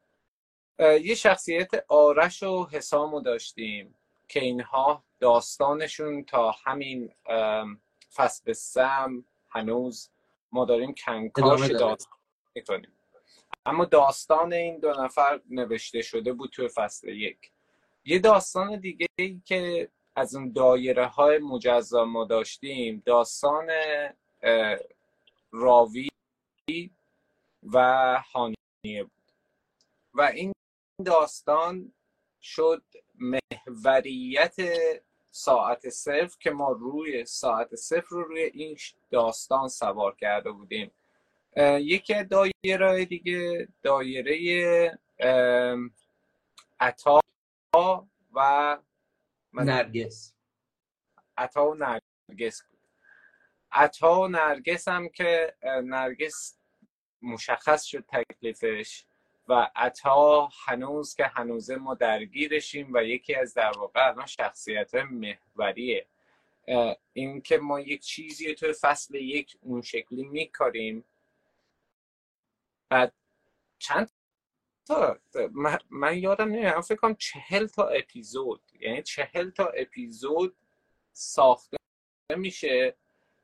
[0.78, 3.94] یه شخصیت آرش و حسامو داشتیم
[4.28, 7.12] که اینها داستانشون تا همین
[8.14, 10.10] فصل سم هنوز
[10.52, 12.18] ما داریم کنکاش داستان
[12.54, 12.92] می‌کنیم.
[13.66, 17.50] اما داستان این دو نفر نوشته شده بود توی فصل یک.
[18.04, 23.66] یه داستان دیگه ای که از اون دایره های مجزا ما داشتیم داستان
[25.52, 26.08] راوی
[27.62, 27.78] و
[28.32, 29.10] هانیه بود.
[30.14, 30.53] و این
[30.98, 31.92] داستان
[32.42, 32.82] شد
[33.14, 34.56] محوریت
[35.30, 38.76] ساعت صفر که ما روی ساعت صفر رو روی این
[39.10, 40.90] داستان سوار کرده بودیم.
[41.78, 44.98] یکی دایره دیگه دایره
[46.80, 47.20] عطا
[48.34, 48.78] و
[49.52, 50.34] نرگس.
[51.36, 52.62] عطا و نرگس
[53.72, 56.58] عطا و نرگس هم که نرگس
[57.22, 59.04] مشخص شد تکلیفش.
[59.48, 66.06] و عطا هنوز که هنوزه ما درگیرشیم و یکی از در واقع الان شخصیت محوریه.
[67.12, 71.04] این که ما یک چیزی توی فصل یک اون شکلی میکاریم.
[72.88, 73.14] بعد
[73.78, 74.10] چند
[74.86, 75.18] تا
[75.90, 80.56] من, یادم نمیاد فکر کنم چهل تا اپیزود یعنی چهل تا اپیزود
[81.12, 81.76] ساخته
[82.36, 82.96] میشه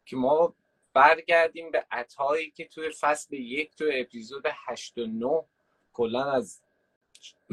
[0.06, 0.54] که ما
[0.92, 5.44] برگردیم به عطایی که توی فصل یک توی اپیزود هشت و نه
[5.92, 6.62] کلا از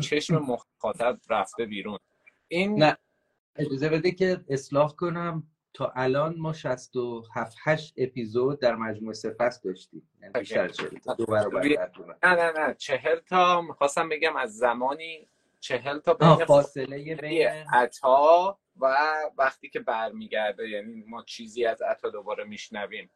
[0.03, 1.99] چشم مخاطب رفته بیرون.
[2.47, 2.97] این نه
[3.55, 5.47] اجازه بده که اصلاح کنم.
[5.73, 10.09] تا الان ما 67 8 اپیزود در مجموعه سفس داشتیم.
[10.21, 10.67] یعنی بیشتر
[11.17, 11.89] دو برابر
[12.23, 12.73] نه نه نه.
[12.73, 15.27] چهل تا می‌خواستم بگم از زمانی
[15.59, 18.97] چهل تا بین فاصله بین عطا و
[19.37, 20.69] وقتی که برمیگرده.
[20.69, 23.09] یعنی ما چیزی از عطا دوباره میشنویم.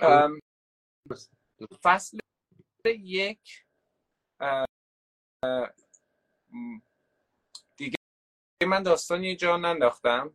[0.00, 0.30] خب.
[1.82, 2.18] فصل
[2.86, 3.63] یک
[7.76, 7.96] دیگه
[8.66, 10.32] من داستانی جا ننداختم.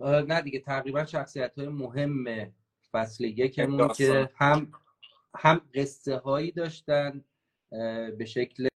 [0.00, 2.52] نه دیگه تقریبا شخصیت های مهم
[2.92, 4.72] فصل یکمون که هم
[5.34, 7.24] هم قصه هایی داشتن
[8.18, 8.68] به شکل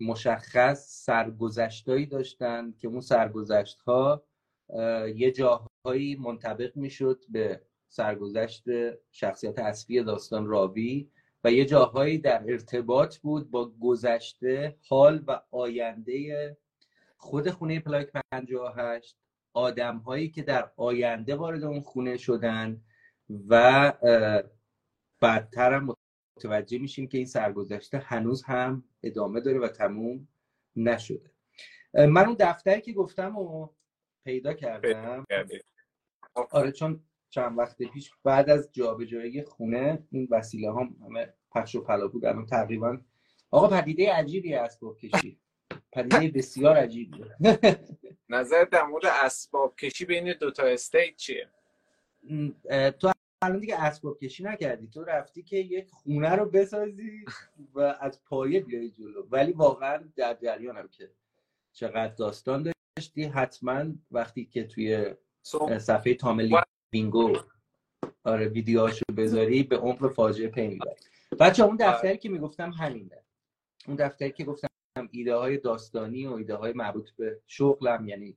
[0.00, 4.24] مشخص سرگذشتایی داشتن که اون سرگذشت ها
[5.14, 8.64] یه جاهایی منطبق می‌شد به سرگذشت
[9.10, 11.10] شخصیت اصلی داستان راوی.
[11.44, 16.56] و یه جاهایی در ارتباط بود با گذشته حال و آینده
[17.16, 19.16] خود خونه پلاک 58
[19.54, 22.80] آدم هایی که در آینده وارد اون خونه شدن
[23.48, 23.92] و
[25.20, 25.96] بعدتر هم
[26.36, 30.28] متوجه میشیم که این سرگذشته هنوز هم ادامه داره و تموم
[30.76, 31.30] نشده.
[31.94, 33.68] من اون دفتری که گفتم و
[34.24, 35.24] پیدا کردم.
[36.50, 37.00] آره چون
[37.34, 42.24] چند وقت پیش بعد از جابجایی خونه این وسیله هم همه پخش و پلا بود.
[42.24, 42.98] الان تقریبا
[43.50, 45.38] آقا پدیده عجیبی اسباب کشی.
[45.92, 47.36] پدیده بسیار عجیبیه
[48.28, 51.48] نظر در مورد اسباب کشی بین دوتا استیت چیه؟
[53.00, 53.12] تو
[53.42, 54.88] الان دیگه اسباب کشی نکردی.
[54.88, 57.24] تو رفتی که یک خونه رو بسازی
[57.74, 59.26] و از پایه بیای جلو.
[59.30, 61.10] ولی واقعا در جریانم که
[61.72, 65.14] چقدر داستان داشتی حتما وقتی که توی
[65.78, 66.56] صفحه تاملی
[66.94, 67.36] بینگو.
[68.24, 70.94] آره ویدیوهاشو بذاری به عمق فاجعه پی می‌بری.
[71.40, 73.22] بچه اون دفتری که می‌گفتم همینه.
[73.86, 74.68] اون دفتری که گفتم
[75.10, 78.36] ایده های داستانی و ایده های مربوط به شغلم یعنی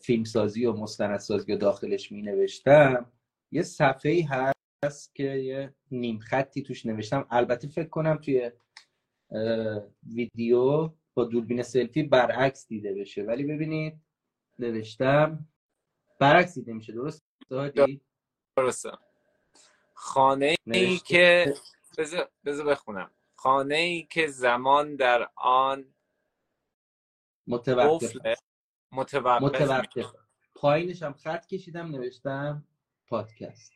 [0.00, 3.12] فیلمسازی و مستندسازی و داخلش می نوشتم
[3.50, 4.26] یه صفحه
[4.84, 7.26] هست که یه نیم خطی توش نوشتم.
[7.30, 8.50] البته فکر کنم توی
[10.14, 13.22] ویدیو با دوربین سلفی برعکس دیده بشه.
[13.22, 13.94] ولی ببینید
[14.58, 15.46] نوشتم
[16.18, 17.31] برعکس دیده میشه درست؟
[18.56, 18.92] درسته.
[19.94, 21.54] خانه ای که
[22.44, 23.10] بذار بخونم.
[23.34, 25.94] خانه ای که زمان در آن
[27.46, 28.16] متوقف.
[28.92, 30.14] متوقف, متوقف.
[30.54, 32.66] پایینش هم خط کشیدم نوشتم
[33.06, 33.72] پادکست.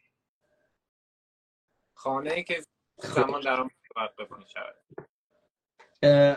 [1.94, 2.62] خانه ای که
[2.98, 4.76] زمان در آن متوقف می شود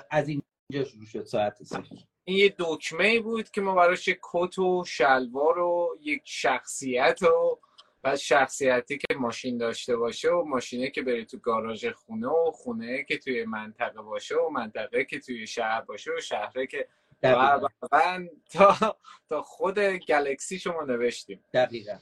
[0.10, 1.96] از اینجا شروع شد ساعت صفر
[2.30, 7.60] این یه دکمه بود که ما براش کت و شلوار و یک شخصیت و
[8.02, 13.04] بعد شخصیتی که ماشین داشته باشه و ماشینه که بره تو گاراژ خونه و خونه
[13.04, 16.88] که توی منطقه باشه و منطقه که توی شهر باشه و شهره که
[17.24, 17.60] و
[18.54, 18.98] تا
[19.30, 21.44] تا خود گلکسی شما نوشتیم.
[21.54, 21.98] دقیقا.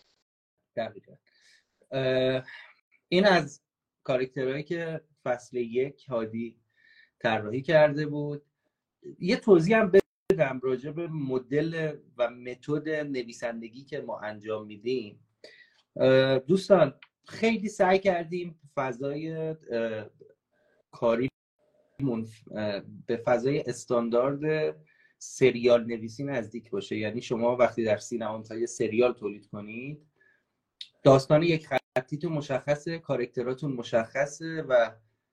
[0.75, 1.13] دقیقا.
[3.09, 3.61] این از
[4.03, 6.55] کارکترهایی که فصل یک هادی
[7.19, 8.41] طراحی کرده بود.
[9.19, 9.91] یه توضیح هم
[10.37, 15.19] بدم راجع به مدل و متد نویسندگی که ما انجام میدیم
[16.47, 16.93] دوستان
[17.27, 19.55] خیلی سعی کردیم فضای
[20.91, 21.29] کاری
[23.07, 24.75] به فضای استاندارد
[25.17, 26.97] سریال نویسی نزدیک باشه.
[26.97, 30.07] یعنی شما وقتی در سینما یه سریال تولید کنید
[31.03, 34.91] داستان یک خطی تو مشخصه کارکتراتون مشخصه و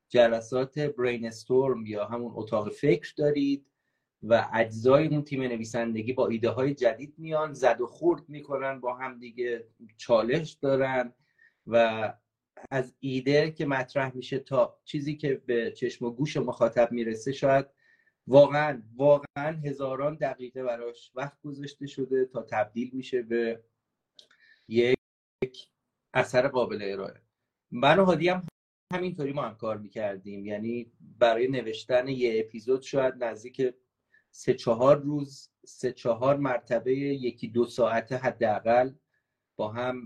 [0.08, 3.66] جلسات برین استورم یا همون اتاق فکر دارید.
[4.28, 8.94] و اجزای اون تیم نویسندگی با ایده های جدید میان زد و خورد می‌کنن با
[8.94, 9.66] هم دیگه
[9.96, 11.12] چالش دارن
[11.66, 12.14] و
[12.70, 17.66] از ایده که مطرح میشه تا چیزی که به چشم و گوش مخاطب می‌رسه شاید
[18.26, 23.60] واقعا واقعا هزاران دقیقه براش وقت گذاشته شده تا تبدیل میشه به
[24.68, 24.98] یک
[26.14, 27.20] اثر قابل ارائه.
[27.70, 28.46] من و هادی هم
[28.92, 30.46] همینطوری ما هم کار می‌کردیم.
[30.46, 33.74] یعنی برای نوشتن یه اپیزود شاید نزدیک
[34.36, 38.90] سه چهار روز سه چهار مرتبه یکی دو ساعته حداقل
[39.56, 40.04] با هم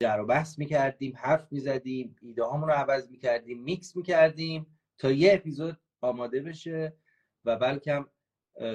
[0.00, 5.34] جر و بحث می‌کردیم حرف می‌زدیم ایده هامون رو عوض می‌کردیم میکس می‌کردیم تا یه
[5.34, 6.96] اپیزود آماده بشه
[7.44, 8.06] و بلکم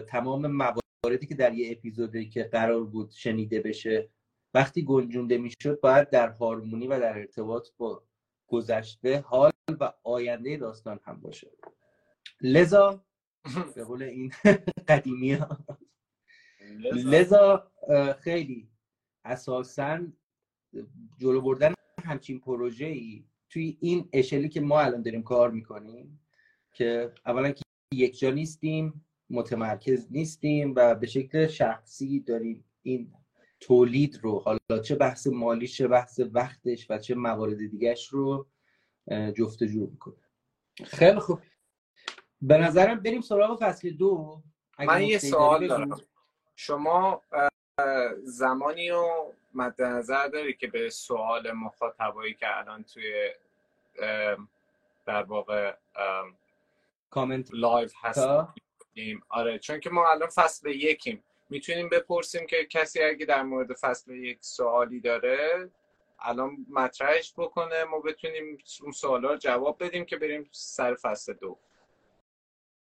[0.07, 4.09] تمام مواردی که در یه اپیزودی که قرار بود شنیده بشه
[4.53, 8.03] وقتی گنجونده می‌شد باید در هارمونی و در ارتباط با
[8.47, 11.51] گذشته حال و آینده داستان هم باشه.
[12.41, 13.06] لذا
[13.75, 14.31] به قول این
[14.89, 15.57] قدیمی ها.
[16.91, 17.71] لذا.
[18.19, 18.69] خیلی
[19.25, 19.99] اساسا
[21.17, 21.73] جلو بردن
[22.03, 26.19] همچین پروژه ای توی این اشلی که ما الان داریم کار می‌کنیم
[26.71, 33.13] که اولا که یک جا نیستیم متمرکز نیستیم و به شکل شخصی داریم این
[33.59, 38.47] تولید رو حالا چه بحث مالی چه بحث وقتش و چه موارد دیگهش رو
[39.35, 40.15] جفت و جور می‌کنه
[40.85, 41.39] خیلی خوب.
[42.41, 44.41] به نظرم بریم سراغ فصل دو
[44.79, 46.01] من یه سوال دارم.
[46.55, 47.21] شما
[48.23, 53.31] زمانی رو مد نظر داری که به سوال مخاطبایی که الان توی
[55.05, 55.75] در واقع
[57.09, 61.23] کامنت لایو هستیم آره چون که ما الان فصل یکیم.
[61.49, 65.69] می‌تونیم بپرسیم که کسی اگه در مورد فصل یک سوالی داره
[66.19, 71.59] الان مطرحش بکنه ما بتونیم اون سوالا رو جواب بدیم که بریم سر فصل دو.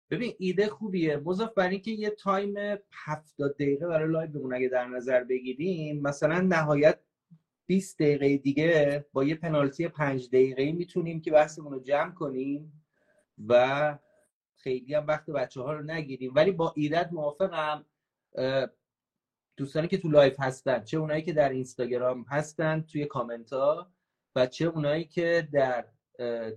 [0.09, 1.17] ببین ایده خوبیه.
[1.17, 2.53] مضاف بر اینکه یه time
[2.91, 4.53] 70 دقیقه برای لایو بمون.
[4.53, 6.99] اگه در نظر بگیریم مثلا نهایت
[7.67, 12.83] 20 دقیقه دیگه با یه پنالتی 5 دقیقه می‌تونیم که بحثمون رو جمع کنیم
[13.47, 13.97] و
[14.55, 16.31] خیلی هم وقت بچه ها رو نگیریم.
[16.35, 17.85] ولی با ایده‌ت موافقم
[19.57, 23.91] دوستانی که تو لایو هستن چه اونایی که در اینستاگرام هستن توی کامنت ها
[24.35, 25.85] و چه اونایی که در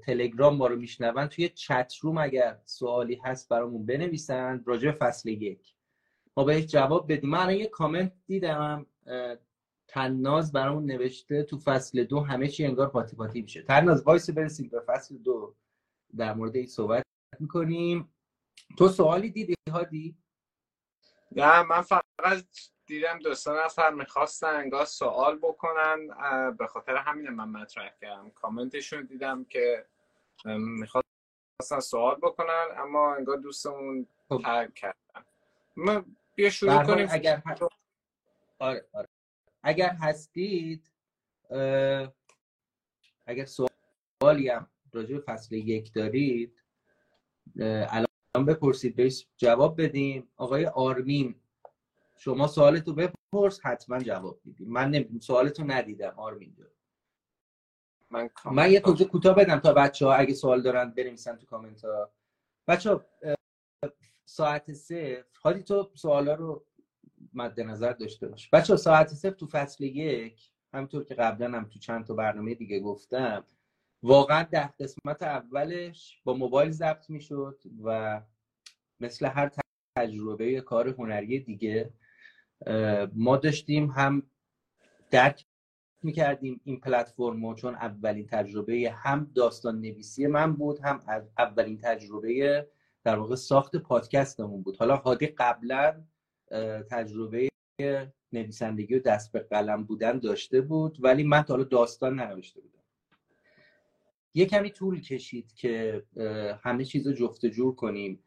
[0.03, 4.63] تلگرام ما رو میشنون توی chat room اگر سوالی هست برامون بنویسن.
[4.67, 5.75] راجع فصل یک.
[6.37, 7.31] ما بهش جواب بدیم.
[7.31, 8.87] من یه کامنت دیدم
[9.89, 13.63] تناز برامون نوشته تو فصل دو همه چی انگار قاطی پاتی میشه.
[13.63, 15.55] تناز وایسا برسیم به فصل دو.
[16.17, 17.03] در مورد این صحبت
[17.41, 18.13] می‌کنیم.
[18.79, 20.17] تو سوالی دیدی هادی؟
[21.33, 22.45] نه من فقط
[22.89, 26.09] دیدم دو سه نفر می‌خواستن انگار سوال بکنن
[26.59, 28.31] به خاطر همین من مطرح کردم.
[28.31, 29.87] کامنتشون دیدم که
[30.59, 34.41] می‌خواستن سوال بکنن اما انگار دوستمون خب.
[34.45, 35.25] ترک کردن.
[35.77, 37.09] ما بیا شروع کنیم.
[37.11, 37.43] اگر
[38.59, 39.09] آره آره.
[39.63, 40.93] اگر هستید
[43.27, 46.63] اگر سوالی هم راجع به فصل یک دارید
[47.57, 50.33] الان بپرسید بهش جواب بدیم.
[50.37, 51.41] آقای آرمین
[52.19, 54.69] شما سوالتو بپرس حتما جواب میدیم.
[54.69, 56.69] من نمی‌دونم سوالتو ندیدم آرمین جان.
[58.11, 61.85] من, من یه توضیح کوتاه بدم تا بچه ها اگه سوال دارن بنویسن تو کامنت
[61.85, 62.11] ها
[62.69, 63.05] بچه ها
[64.25, 66.65] ساعت صفر حالی تو سوالا رو
[67.35, 68.51] مد نظر داشته باش.
[68.51, 72.55] بچه ها ساعت صفر تو فصل یک همینطور که قبلا هم تو چند تا برنامه
[72.55, 73.45] دیگه گفتم
[74.03, 78.21] واقعا ده قسمت اولش با موبایل ضبط می‌شد و
[79.01, 79.51] مثل هر
[79.97, 81.91] تجربه کار هنری دیگه
[83.15, 84.23] ما داشتیم هم
[85.11, 85.47] درک
[86.03, 91.03] می‌کردیم این پلتفرم چون اولین تجربه هم داستان نویسی من بود هم
[91.39, 92.67] اولین تجربه
[93.05, 94.77] در واقع ساخت پادکستمون بود.
[94.77, 96.05] حالا هادی قبلا
[96.91, 97.49] تجربه
[98.33, 102.79] نویسندگی و دست به قلم بودن داشته بود ولی من تا حالا داستان ننوشته بودم.
[104.35, 106.03] یه کمی طول کشید که
[106.63, 108.25] همه چیز رو جفت جور کنیم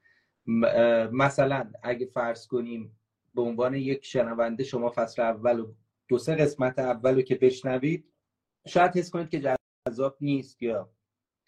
[1.12, 3.00] مثلا اگه فرض کنیم
[3.36, 5.74] به عنوان یک شنونده شما فصل اول و
[6.08, 8.14] دو سه قسمت اول رو که بشنوید
[8.68, 9.56] شاید حس کنید که
[9.88, 10.90] جذاب نیست یا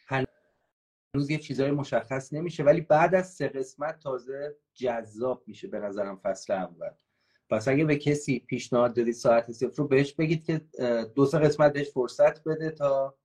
[0.08, 6.20] هنوز یه چیزای مشخص نمیشه ولی بعد از سه قسمت تازه جذاب میشه به نظرم
[6.24, 6.90] فصل اول.
[7.50, 10.62] پس اگه به کسی پیشنهاد دادید ساعت صفر رو بهش بگید که
[11.16, 13.16] دو سه قسمت بهش فرصت بده تا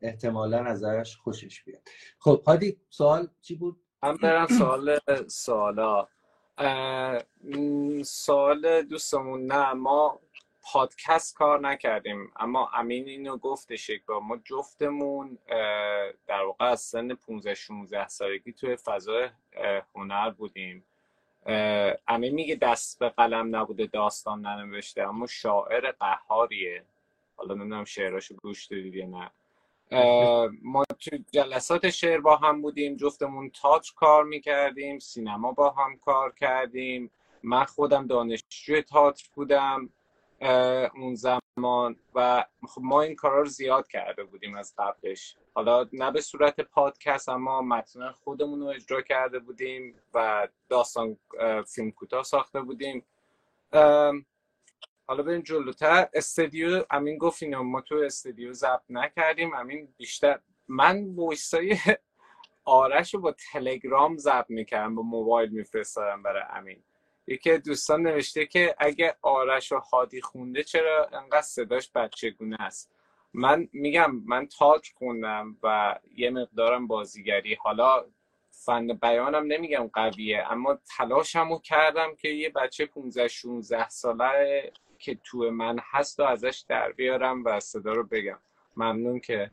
[0.00, 1.82] احتمالا ازش خوشش بیاد.
[2.18, 6.08] خب هادی سوال چی بود؟ هم برم سوال سوالا.
[8.04, 10.20] سوال دوستمون نه ما
[10.62, 15.38] پادکست کار نکردیم اما امین اینو گفتش بار ما جفتمون
[16.26, 19.28] در واقع از سن 15 16 سالگی توی فضای
[19.94, 20.84] هنر بودیم.
[22.08, 26.84] امین میگه دست به قلم نبوده داستان ننوشته اما شاعر قهاریه.
[27.36, 29.30] حالا نمی‌دونم شعراشو گوش دادید یا نه.
[30.62, 36.34] ما تو جلسات شعر با هم بودیم جفتمون تاچ کار می‌کردیم سینما با هم کار
[36.34, 37.10] کردیم.
[37.42, 39.90] من خودم دانشجوی تئاتر بودم
[40.94, 45.36] اون زمان و خب ما این کارا رو زیاد کرده بودیم از قبلش.
[45.54, 51.16] حالا نه به صورت پادکست اما متن خودمون رو اجرا کرده بودیم و داستان
[51.74, 53.04] فیلم کوتاه ساخته بودیم.
[55.06, 56.08] حالا بریم جلوتر.
[56.14, 59.54] استدیو امین گفت اینو ما تو استدیو ضبط نکردیم.
[59.54, 61.76] امین بیشتر من وایسای
[62.64, 66.82] آرش رو با تلگرام ضبط می‌کردم با موبایل میفرستادم برای امین.
[67.26, 72.90] یکی دوستان نوشته که اگه آرش و هادی خونده چرا انقدر صداش بچگونه است؟
[73.34, 77.54] من میگم من تاج خوندم و یه مقدارم بازیگری.
[77.54, 78.04] حالا
[78.50, 84.72] فن بیانم نمیگم قویه اما تلاشمو کردم که یه بچه 15 16 ساله
[85.02, 88.38] که تو من هست و ازش در بیارم و صدا رو بگم.
[88.76, 89.50] ممنون که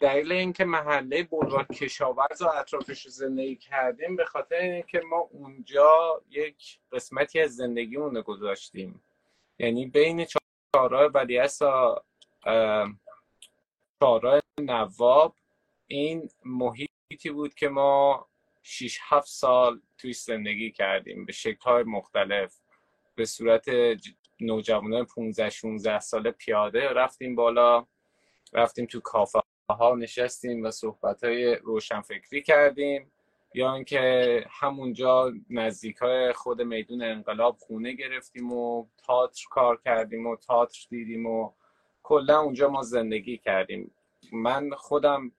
[0.00, 6.22] دلیل اینکه محله بلوار کشاورز و اطرافش رو زندگی کردیم به خاطر اینکه ما اونجا
[6.30, 9.02] یک قسمتی از زندگیمون رو گذاشتیم.
[9.58, 10.26] یعنی بین
[10.74, 12.02] چهارراه ولیعصر و
[14.00, 15.34] چهارراه نواب
[15.86, 18.28] این محیطی بود که ما
[18.70, 21.24] 6 7 سال توی زندگی کردیم.
[21.24, 22.54] به شکل های مختلف.
[23.14, 23.66] به صورت
[24.40, 27.86] نوجوانان 15 16 ساله پیاده رفتیم بالا.
[28.52, 29.40] رفتیم تو کافه
[29.70, 33.12] ها نشستیم و صحبت های روشنفکری کردیم.
[33.54, 40.36] یا اینکه همونجا نزدیک های خود میدون انقلاب خونه گرفتیم و تاتر کار کردیم و
[40.36, 41.52] تاتر دیدیم و
[42.02, 43.94] کلا اونجا ما زندگی کردیم.
[44.32, 45.32] من خودم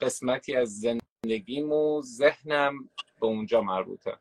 [0.00, 0.80] قسمتی از
[1.26, 4.18] زندگیم و ذهنم به اونجا مربوطه.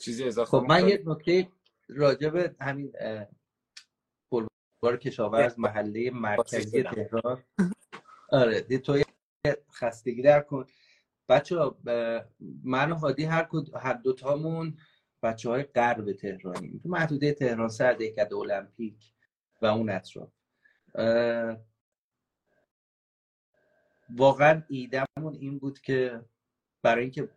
[0.00, 1.48] چیزی اضافه خب من یه نکته
[1.88, 2.92] راجع به همین
[4.30, 7.44] بلوار کشاورز محله مرکزی تهران.
[8.32, 9.02] آره تو
[9.72, 10.66] خستگی در کن.
[11.28, 11.56] بچه
[12.64, 14.78] من و هادی هر, هر دوتامون
[15.22, 16.80] بچه های غرب تهرانیم.
[16.82, 19.12] تو محدوده تهران سر دهکده المپیک
[19.62, 20.32] و اون اطراف.
[24.16, 26.24] واقعا ایدمون این بود که
[26.82, 27.28] برای اینکه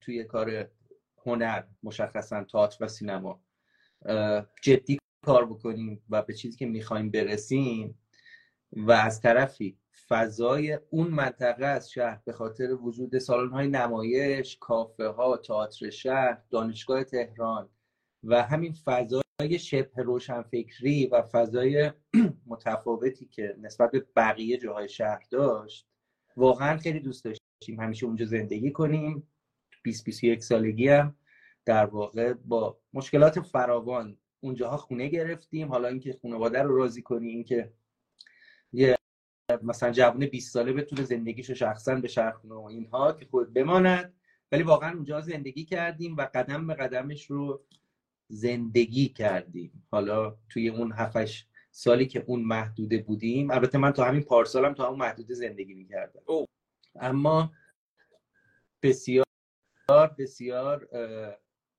[0.00, 0.70] توی کار
[1.26, 3.42] هنر مشخصا تئاتر و سینما
[4.62, 7.98] جدی کار بکنیم و به چیزی که می‌خوایم برسیم
[8.72, 15.08] و از طرفی فضای اون منطقه از شهر به خاطر وجود سالن های نمایش کافه
[15.08, 17.68] ها تئاتر شهر دانشگاه تهران
[18.24, 21.92] و همین فضای شبه روشنفکری و فضای
[22.46, 25.89] متفاوتی که نسبت به بقیه جاهای شهر داشت
[26.36, 29.28] واقعا خیلی دوست داشتیم همیشه اونجا زندگی کنیم.
[29.82, 31.16] 20 21 سالگی هم
[31.64, 35.68] در واقع با مشکلات فراوان اونجاها خونه گرفتیم.
[35.68, 37.72] حالا اینکه خانواده رو راضی کنیم اینکه
[38.72, 38.96] یه
[39.62, 44.14] مثلا جوان 20 ساله بتونه زندگیشو شخصا به شرخونه و اینها که خود بماند.
[44.52, 47.64] ولی واقعا اونجا زندگی کردیم و قدم به قدمش رو
[48.28, 49.86] زندگی کردیم.
[49.90, 53.50] حالا توی اون هفتش سالی که اون محدوده بودیم.
[53.50, 56.22] البته من تا همین پارسالم تا اون محدوده زندگی می‌کردم.
[57.00, 57.52] اما
[58.82, 59.26] بسیار
[60.18, 60.88] بسیار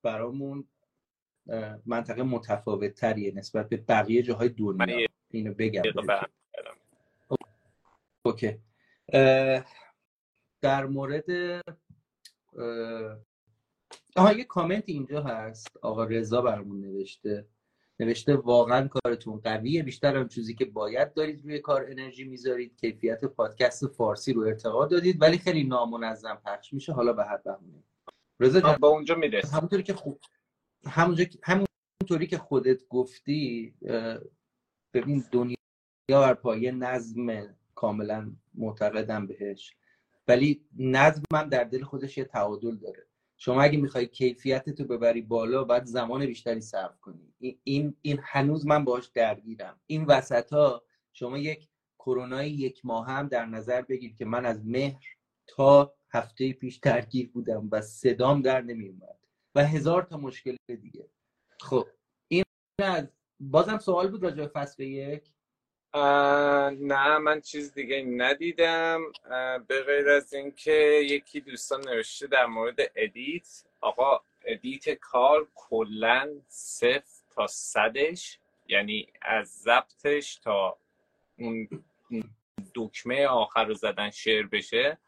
[0.02, 0.68] برامون
[1.86, 5.08] منطقه متفاوت تریه نسبت به بقیه جاهای دنیا.
[5.30, 5.82] اینو بگم.
[8.26, 8.58] اوکی.
[10.60, 11.30] در مورد
[14.16, 15.76] آها یه کامنت اینجا هست.
[15.82, 17.46] آقا رضا برامون نوشته.
[18.00, 19.82] نوشته واقعا کارتون قویه.
[19.82, 22.76] بیشتر هم چیزی که باید دارید روی کار انرژی می‌ذارید.
[22.76, 25.22] کیفیت پادکست فارسی رو ارتقا دادید.
[25.22, 26.92] ولی خیلی نامنظم پخش میشه.
[26.92, 27.82] حالا به هر بهونه.
[28.40, 30.20] رضا با اونجا می‌رسه همونطوری که خوب
[30.86, 33.74] همونجا همونطوری که خودت گفتی
[34.94, 35.56] ببین دنیا
[36.08, 39.76] بر پایه نظم کاملا معتقدم بهش.
[40.28, 43.06] ولی نظم هم در دل خودش یه تعادل داره.
[43.44, 47.34] شما اگه می‌خوای کیفیت تو ببری بالا باید زمان بیشتری صرف کنی.
[47.64, 49.80] این این هنوز من باش درگیرم.
[49.86, 50.82] این وسط ها
[51.12, 51.68] شما یک
[51.98, 55.04] کرونای یک ماه هم در نظر بگیر که من از مهر
[55.46, 59.18] تا هفته پیش درگیر بودم و صدام در نمیومد
[59.54, 61.08] و هزار تا مشکل دیگه.
[61.60, 61.86] خب
[62.28, 62.44] این
[62.78, 63.08] از
[63.40, 65.32] بازم سوال بود راجع فصل یک.
[65.94, 69.12] نه من چیز دیگه ندیدم.
[69.66, 70.72] به غیر از اینکه
[71.04, 78.38] یکی دوستان نوشته در مورد edit آقا edit کار کلا صفر تا صدش
[78.68, 80.76] یعنی از ضبطش تا
[81.38, 81.68] اون
[82.74, 84.98] دکمه آخر رو زدن share بشه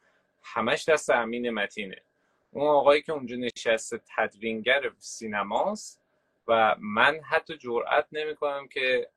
[0.43, 2.03] همش دست امین متینه.
[2.51, 6.01] اون آقایی که اونجا نشسته تدوینگر سینماست
[6.49, 9.09] و من حتی جرئت نمی کنم که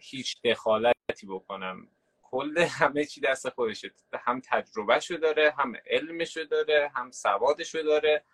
[0.00, 1.88] هیچ دخالتی بکنم.
[2.22, 3.90] کل همه چی دست خودشه.
[4.12, 8.24] هم تجربهشو داره هم علمشو داره هم سوادشو داره.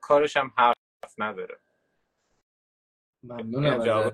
[0.00, 0.74] کارش هم حرف
[1.18, 1.58] نداره.
[3.22, 4.12] ممنونم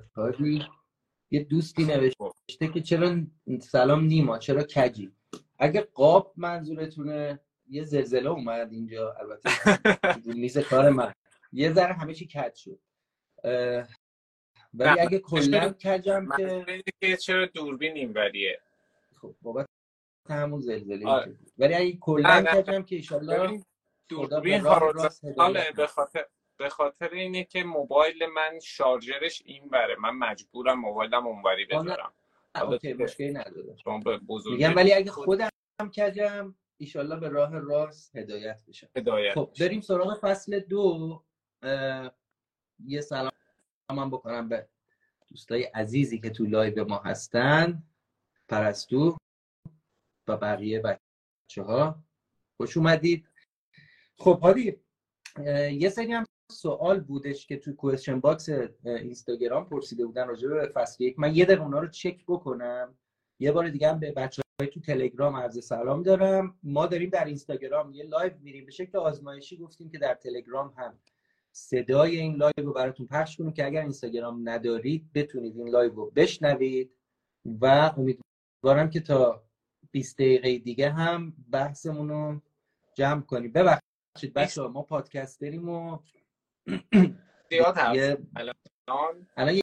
[1.30, 3.16] یه دوستی نوشته که چرا
[3.60, 5.12] سلام نیما چرا کجی؟
[5.58, 9.12] اگه قاب منظورتونه یه زلزله اومد اینجا.
[9.12, 9.50] البته
[10.40, 11.12] میز کار من.
[11.52, 12.78] یه ذره همه چی کج شد.
[14.74, 16.28] ولی اگه کلا کجم
[17.00, 18.60] که چرا دوربین اینوریه؟
[19.20, 19.66] خب بابت
[20.28, 23.62] همون زلزله ولی اگه کلا کجم که ایشالله
[24.08, 26.24] دوربین حالا به خاطر
[26.58, 32.12] به خاطر اینه که موبایل من شارژرش این بره من مجبورم موبایلم اونوری بذارم.
[32.62, 33.76] OK مشکلی نداره.
[34.50, 35.48] میگم ولی اگه خودم
[35.96, 38.88] کجم ایشالله به راه راست هدایت بشم.
[38.96, 41.22] هدایت خب بریم سراغ فصل دو.
[42.84, 43.32] یه سلام
[43.96, 44.68] من بکنم به
[45.28, 47.82] دوستای عزیزی که تو لایو ما هستن.
[48.48, 49.16] پرستو
[50.28, 52.04] و بقیه بچه ها
[52.56, 53.28] خوش اومدید.
[54.18, 54.76] خب هادی
[55.72, 58.48] یه سری هم سوال بودش که تو question box
[58.84, 61.18] اینستاگرام پرسیده بودن راجع به فصل یک.
[61.18, 62.98] من یه دقیقه اونا رو چک بکنم.
[63.38, 66.58] یه بار دیگه هم به بچه های تو تلگرام عرض سلام دارم.
[66.62, 68.64] ما داریم در اینستاگرام یه لایو میریم.
[68.64, 70.98] به شکل آزمایشی گفتیم که در تلگرام هم
[71.58, 76.10] صدای این لایو رو براتون پخش کنیم که اگر اینستاگرام ندارید بتونید این لایو رو
[76.10, 76.92] بشنوید
[77.60, 79.44] و امیدوارم که تا
[79.90, 82.40] 20 دقیقه دیگه هم بحثمون رو
[82.94, 83.52] جمع کنیم.
[83.52, 85.98] ببخشید بچه ما پادکست داریم و
[89.36, 89.60] الان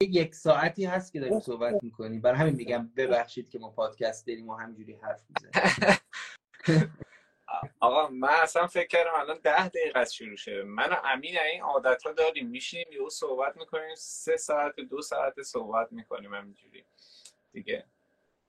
[0.00, 2.20] یک ساعتی هست که داریم صحبت می‌کنیم.
[2.20, 5.98] برای همین میگم ببخشید که ما پادکست داریم و همینجوری حرف می‌زنیم.
[7.80, 11.62] آقا من اصلا فکر کردم الان ده دقیقه از شروع شده من و امین این
[11.62, 12.48] عادت ها داریم.
[12.48, 13.94] میشینیم یهو صحبت می‌کنیم.
[13.96, 16.84] سه ساعت دو ساعت صحبت می‌کنیم همینجوری.
[17.52, 17.84] دیگه.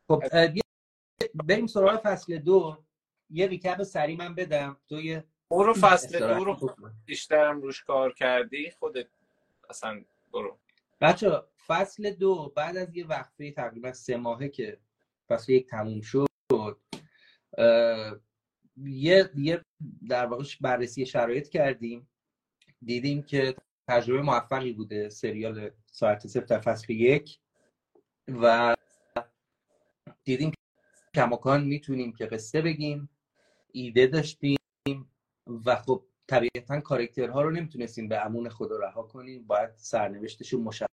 [0.08, 0.24] خب
[1.34, 2.84] بریم سراغ فصل دو.
[3.30, 4.78] یه ریکپ سری من بدم.
[4.90, 6.76] تو یه برو فصل دو رو
[7.06, 9.08] بیشترم روش کار کردی خودت
[9.70, 10.58] اصلا برو.
[11.02, 14.78] بچه فصل دو بعد از یه وقفه تقریبا سه ماهه که
[15.28, 16.28] فصل یک تموم شد
[18.86, 19.66] یه یه
[20.10, 22.10] در واقع بررسی شرایط کردیم.
[22.82, 23.56] دیدیم که
[23.88, 27.40] تجربه موفقی بوده سریال ساعت در فصل یک
[28.28, 28.76] و
[30.24, 30.52] دیدیم
[31.16, 33.10] کماکان می‌تونیم که قصه بگیم
[33.72, 34.60] ایده داشتیم
[35.66, 39.48] و خب طبیعتا کارکترها رو نمی‌تونستیم به امون خدا رها کنیم.
[39.48, 40.88] باید سرنوشتشون مشخص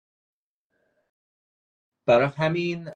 [2.06, 2.92] برای همین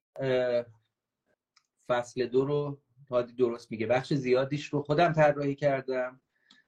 [1.88, 2.82] فصل دو رو
[3.12, 3.86] هادی درست میگه.
[3.86, 6.20] بخش زیادیش رو خودم طراحی کردم.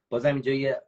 [0.09, 0.81] بازم اینجا یه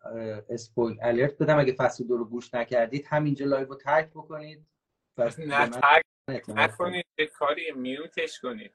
[0.50, 1.60] spoiler alert بدم.
[1.60, 4.68] اگه فصل دو رو گوش نکردید همینجا live رو ترک بکنید.
[5.18, 6.04] نه ترک
[6.48, 7.06] نکنید.
[7.34, 8.72] کاری mute ش کنید.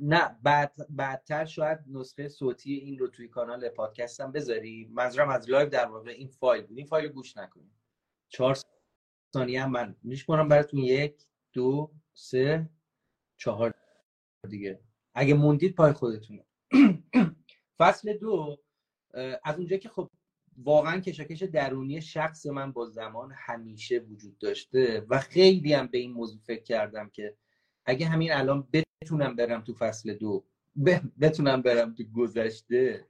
[0.00, 5.68] نه بعد بعدتر شاید نسخه صوتی این رو توی کانال پادکستم بذاری منظورم از live
[5.68, 6.78] در واقع این فایل بود.
[6.78, 7.72] این فایل رو گوش نکنید.
[8.28, 8.58] چهار
[9.34, 10.80] ثانیه هم من میشمارم براتون.
[10.80, 12.68] یک دو سه
[13.36, 13.74] چهار.
[14.48, 14.80] دیگه.
[15.14, 16.40] اگه موندید پای خودتون
[17.78, 18.58] فصل دو
[19.44, 20.10] از اونجا که خب
[20.56, 26.12] واقعا کشاکش درونی شخص من با زمان همیشه وجود داشته و خیلی هم به این
[26.12, 27.36] موضوع فکر کردم که
[27.86, 30.44] اگه همین الان بتونم برم تو فصل دو
[31.20, 33.08] بتونم برم تو گذشته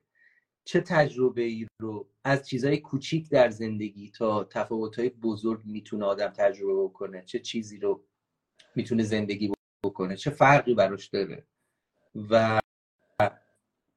[0.64, 6.83] چه تجربه ای رو از چیزهای کوچیک در زندگی تا تفاوتهای بزرگ می‌تونه آدم تجربه
[6.85, 8.05] بکنه؟ چه چیزی رو
[8.76, 9.53] می‌تونه زندگی
[9.85, 10.16] بکنه.
[10.16, 11.47] چه فرقی براش داره؟
[12.30, 12.61] و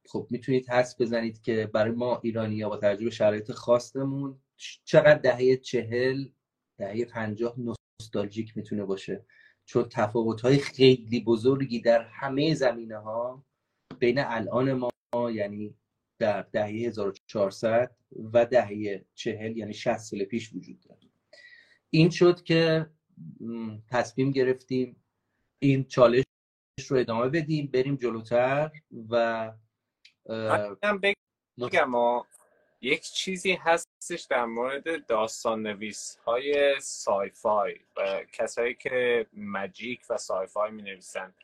[0.08, 4.38] خب می‌تونید حس بزنید که برای ما ایرانی ها با تجربه شرایط خاصمون
[4.84, 6.28] چقدر دهه چهل
[6.78, 7.54] دهه پنجاه
[8.00, 9.24] نوستالژیک می‌تونه باشه.
[9.64, 13.44] چون تفاوت های خیلی بزرگی در همه زمینه ها
[13.98, 14.90] بین الان ما
[15.30, 15.74] یعنی
[16.18, 17.96] در دهه 1400
[18.32, 21.00] و دهه چهل یعنی 60 سال پیش وجود داره.
[21.90, 22.86] این شد که
[23.88, 24.96] تصمیم گرفتیم
[25.58, 26.24] این چالش
[26.88, 28.70] رو ادامه بدیم بریم جلوتر
[29.10, 29.52] و
[31.58, 32.22] بگم
[32.80, 40.18] یک چیزی هستش در مورد داستان نویس های سای فای و کسایی که مجیک و
[40.18, 41.34] سای فای می نویسن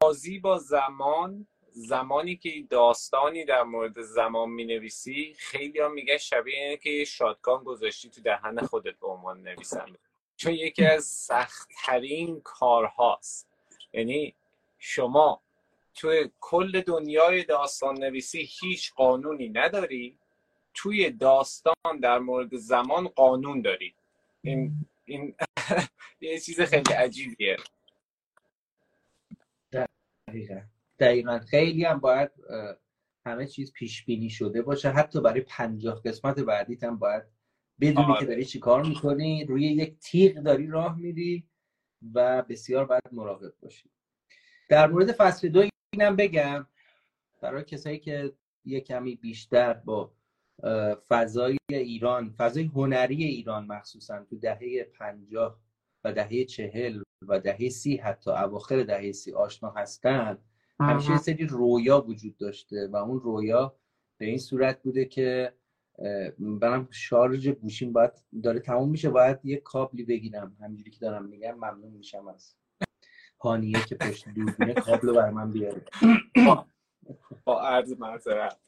[0.00, 6.58] بازی با زمان زمانی که داستانی در مورد زمان می نویسی خیلی هم میگه شبیه
[6.58, 9.98] اینه که یه شادگان گذاشتی تو دهن خودت به عنوان نویسنده.
[10.36, 13.48] چون یکی از سختترین کارهاست.
[13.92, 14.34] یعنی
[14.78, 15.42] شما
[15.94, 20.18] توی کل دنیای داستان نویسی هیچ قانونی نداری
[20.74, 23.94] توی داستان در مورد زمان قانون داری.
[24.42, 25.34] این, این
[26.20, 27.56] یه چیز خیلی عجیبیه.
[30.28, 30.60] دقیقا.
[30.98, 31.38] دقیقا.
[31.38, 32.30] خیلی هم باید
[33.26, 34.90] همه چیز پیش بینی شده باشه.
[34.90, 37.33] حتی برای پنجاه قسمت بعدیت هم باید
[37.80, 38.20] بدونی آره.
[38.20, 41.48] که داری چی کار می‌کنی روی یک تیغ داری راه میری
[42.14, 43.90] و بسیار باید مراقب باشی
[44.68, 46.66] در مورد فصل دو اینم بگم
[47.42, 48.32] برای کسایی که
[48.64, 50.12] یه کمی بیشتر با
[51.08, 55.60] فضای ایران فضای هنری ایران مخصوصا تو دهه پنجاه
[56.04, 60.38] و دهه چهل و دهه سی حتی اواخر دهه سی آشنا هستن
[60.80, 63.76] همیشه یه سری رویا وجود داشته و اون رویا
[64.18, 65.52] به این صورت بوده که
[66.38, 70.56] برم شارژ گوشیم باید داره تموم میشه باید یه کابلی بگیرم.
[70.60, 72.54] همینجوری که دارم میگم ممنون میشم از
[73.40, 75.84] هانیه که پشت دوربینه کابل بر من بیاره.
[77.44, 78.58] با عرض معذرت.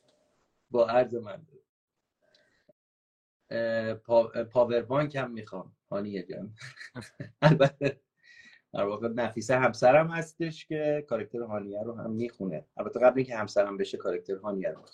[0.71, 1.47] با عرض من.
[4.53, 5.77] پاور بانک هم می‌خوام.
[5.91, 6.55] هانیه جان.
[7.43, 8.01] البته
[8.73, 12.67] در واقع نفیسه همسرم هستش که کارکتر هانیه رو هم می‌خونه.
[12.77, 14.85] البته قبل اینکه همسرم بشه کارکتر هانیه رو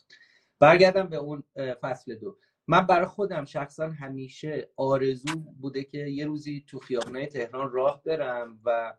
[0.63, 2.37] برگردم به اون فصل دو.
[2.67, 8.61] من برای خودم شخصا همیشه آرزو بوده که یه روزی تو خیابونای تهران راه برم
[8.65, 8.95] و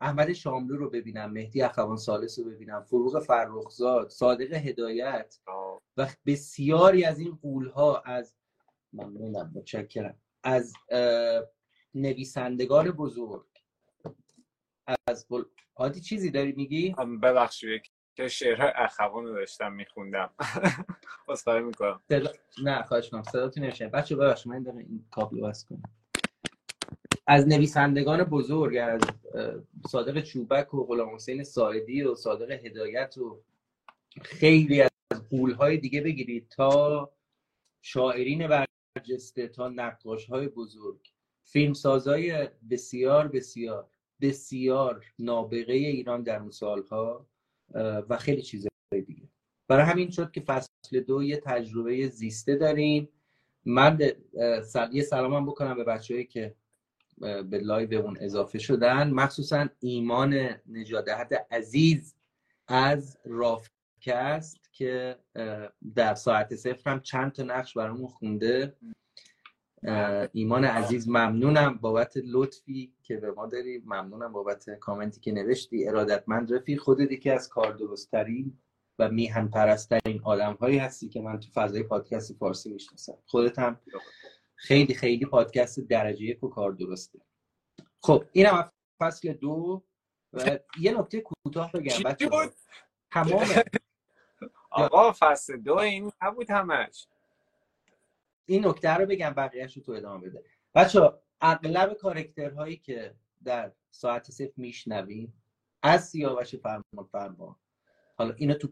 [0.00, 5.38] احمد شاملو رو ببینم مهدی اخوان سالس رو ببینم فروغ فرخزاد صادق هدایت
[5.96, 8.34] و بسیاری از این قولها از
[8.92, 10.72] ممنونم متشکرم از
[11.94, 13.46] نویسندگان بزرگ.
[15.06, 15.42] از بل...
[15.76, 20.30] عادی چیزی داری میگی؟ ببخشید که شعر اخوان رو داشتم میخوندم.
[21.28, 22.00] اصخایی می‌کنم.
[22.62, 25.82] نه خواهش کنم صداتون نمیشه بچه ببخشید من این کابل بس کنم.
[27.26, 29.00] از نویسندگان بزرگ از
[29.88, 33.42] صادق چوبک و غلام حسین ساعدی و صادق هدایت و
[34.22, 34.90] خیلی از
[35.30, 37.12] قولهای دیگه بگیرید تا
[37.82, 38.64] شاعرین
[38.96, 41.12] برجسته تا نقاش های بزرگ.
[41.44, 43.88] فیلمسازای بسیار بسیار
[44.20, 47.26] بسیار نابغه ایران در اون سالها
[48.08, 49.28] و خیلی چیزهای دیگه.
[49.68, 53.08] برای همین شد که فصل دو یه تجربه زیسته داریم.
[53.64, 53.98] من
[54.92, 56.54] یه سلامم بکنم به بچههایی که
[57.18, 59.10] به لایو اون اضافه شدن.
[59.10, 62.14] مخصوصا ایمان نژاداحد عزیز
[62.68, 65.16] از راوکست که
[65.94, 68.76] در ساعت صفر هم چند تا نقش برامون خونده.
[70.32, 73.82] ایمان عزیز ممنونم بابت لطفی که به ما داری.
[73.86, 75.88] ممنونم بابت کامنتی که نوشتی.
[75.88, 78.58] ارادتمند رفیق خودت یکی از کار درستترین
[78.98, 83.18] و میهن پرسترین آدم هایی هستی که من تو فضای پادکست فارسی می‌شناسم.
[83.26, 83.80] خودت هم
[84.62, 87.20] خیلی خیلی پادکست درجه یک و کار درسته
[88.02, 88.70] خب اینم
[89.00, 89.84] فصل دو
[90.32, 92.28] و یه نکته کوتاه بگم بچه
[93.10, 93.46] تمام
[94.70, 97.06] آقا فصل دو این نبود همش.
[98.46, 100.44] این نکته رو بگم بقیهش رو تو ادامه بده.
[100.74, 103.14] بچه اغلب کارکترهایی که
[103.44, 105.42] در ساعت صفر میشنویم
[105.82, 107.56] از سیاوش فرمان فرمان
[108.18, 108.68] حالا اینو تو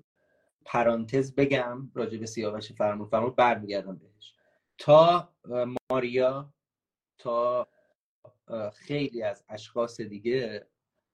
[0.65, 4.35] پرانتز بگم راجع به سیاوش فرمان فرمان برمیگردم بهش.
[4.79, 5.35] تا
[5.91, 6.53] ماریا
[7.19, 7.69] تا
[8.73, 10.67] خیلی از اشخاص دیگه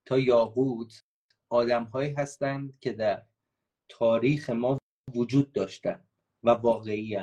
[0.04, 1.04] تا یاقوت
[1.48, 3.22] آدم هایی هستند که در
[3.88, 4.78] تاریخ ما
[5.14, 6.04] وجود داشتن
[6.42, 7.18] و واقعی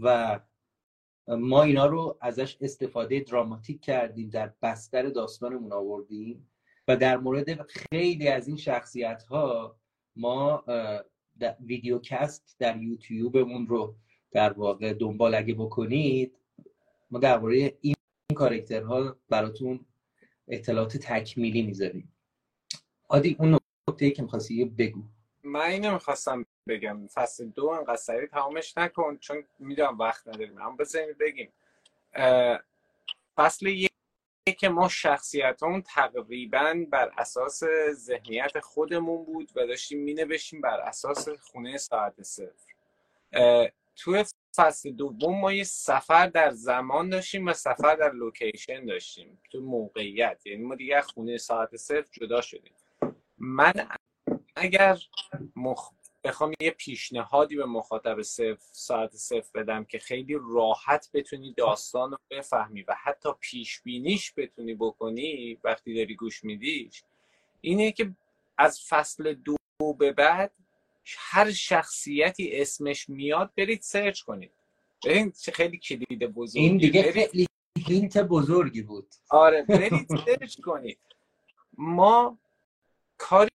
[0.00, 0.40] و
[1.28, 6.50] ما اینا رو ازش استفاده دراماتیک کردیم در بستر داستانمون آوردیم
[6.88, 9.76] و در مورد خیلی از این شخصیت ها
[10.16, 10.64] ما
[11.60, 13.96] ویدیوکست در یوتیوبمون رو
[14.30, 16.38] در واقع دنبال اگه بکنید
[17.10, 17.94] ما درباره این
[18.34, 19.86] کارکترها براتون
[20.48, 22.12] اطلاعات تکمیلی می‌ذاریم.
[23.08, 23.58] عادی اون
[23.88, 25.02] نکته که می‌خواستی بگو.
[25.46, 27.06] من اینو می‌خواستم بگم.
[27.06, 30.62] فصل دو انقدر سریع تمامش نکن چون می‌دونم وقت نداریم.
[30.62, 31.52] اما بذاریم بگیم.
[33.36, 33.90] فصل یک
[34.58, 41.76] که ما شخصیتمون تقریبا بر اساس ذهنیت خودمون بود و داشتیم مینوشیم بر اساس خونه
[41.76, 42.72] ساعت صفر.
[43.96, 44.24] تو
[44.56, 49.40] فصل دوم ما یه سفر در زمان داشتیم و سفر در لوکیشن داشتیم.
[49.50, 50.46] تو موقعیت.
[50.46, 52.72] یعنی ما دیگه خونه ساعت صفر جدا شدیم.
[53.38, 53.72] من
[54.56, 54.98] اگر
[55.56, 55.92] مخ...
[56.24, 62.18] بخوام یه پیشنهادی به مخاطب صفر ساعت صفر بدم که خیلی راحت بتونی داستان رو
[62.30, 67.02] بفهمی و حتی پیش بینیش بتونی بکنی وقتی داری گوش میدیش
[67.60, 68.12] اینه که
[68.58, 69.56] از فصل دو
[69.98, 70.52] به بعد
[71.16, 74.52] هر شخصیتی اسمش میاد برید search کنید.
[75.04, 77.46] ببین چه خیلی کلید بزرگی این دیگه خیلی
[77.86, 79.08] hint بزرگی بود.
[79.30, 80.98] آره برید سرچ کنید.
[81.78, 82.38] ما
[83.18, 83.50] کاری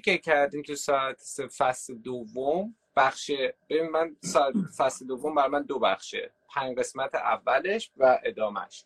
[0.00, 1.22] که کردیم تو ساعت
[1.56, 3.30] فصل دوم بخش
[3.68, 4.16] ببین من
[4.78, 6.30] فصل دوم بر من دو بخشه.
[6.48, 8.84] پنج قسمت اولش و ادامش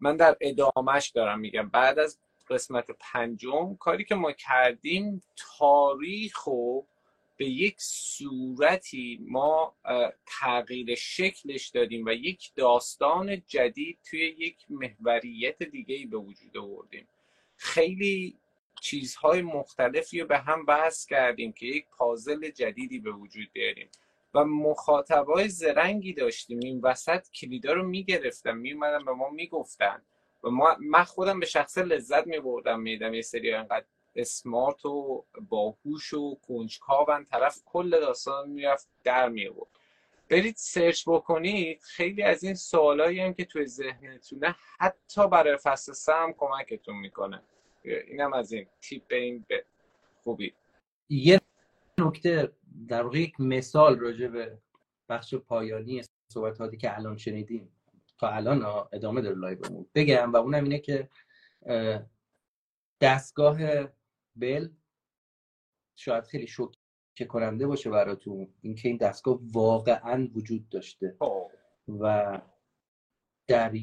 [0.00, 1.68] من در ادامش دارم میگم.
[1.68, 2.18] بعد از
[2.50, 5.22] قسمت پنجم کاری که ما کردیم
[5.58, 6.82] تاریخ و
[7.36, 9.74] به یک صورتی ما
[10.26, 17.08] تغییر شکلش دادیم و یک داستان جدید توی یک محوریت دیگه به وجود آوردیم.
[17.56, 18.36] خیلی
[18.80, 23.90] چیزهای مختلفی رو به هم بحث کردیم که یک پازل جدیدی به وجود بیاریم.
[24.34, 26.58] و مخاطبای زرنگی داشتیم.
[26.62, 30.02] این وسط کلیدا رو می‌گرفتم میومدن به ما می‌گفتن.
[30.44, 33.84] و ما من خودم به شخص لذت میبردم میدم یه سری انقدر
[34.16, 39.68] اسمارت و باهوش و کنجکاون طرف کل داستان می‌رفت در میورد
[40.30, 41.82] برید سرچ بکنید.
[41.82, 47.42] خیلی از این سوالایی هم که توی ذهنتونه حتی برای فصل سم کمکتون می‌کنه.
[47.86, 49.64] اینم از این تیپ این به
[50.22, 50.54] خوبی.
[51.08, 51.40] یه
[51.98, 52.52] نکته
[52.88, 54.58] در واقع یک مثال راجع به
[55.08, 57.72] بخش پایانی صحبت که الان شنیدیم.
[58.18, 59.86] تا الان ادامه داره لایومون.
[59.94, 61.10] بگم و اونم اینه که
[63.00, 63.58] دستگاه
[64.36, 64.68] بل
[65.96, 71.16] شاید خیلی شوکه کننده باشه براتون اینکه این دستگاه واقعا وجود داشته.
[71.18, 71.50] خب.
[71.88, 72.40] و
[73.46, 73.74] در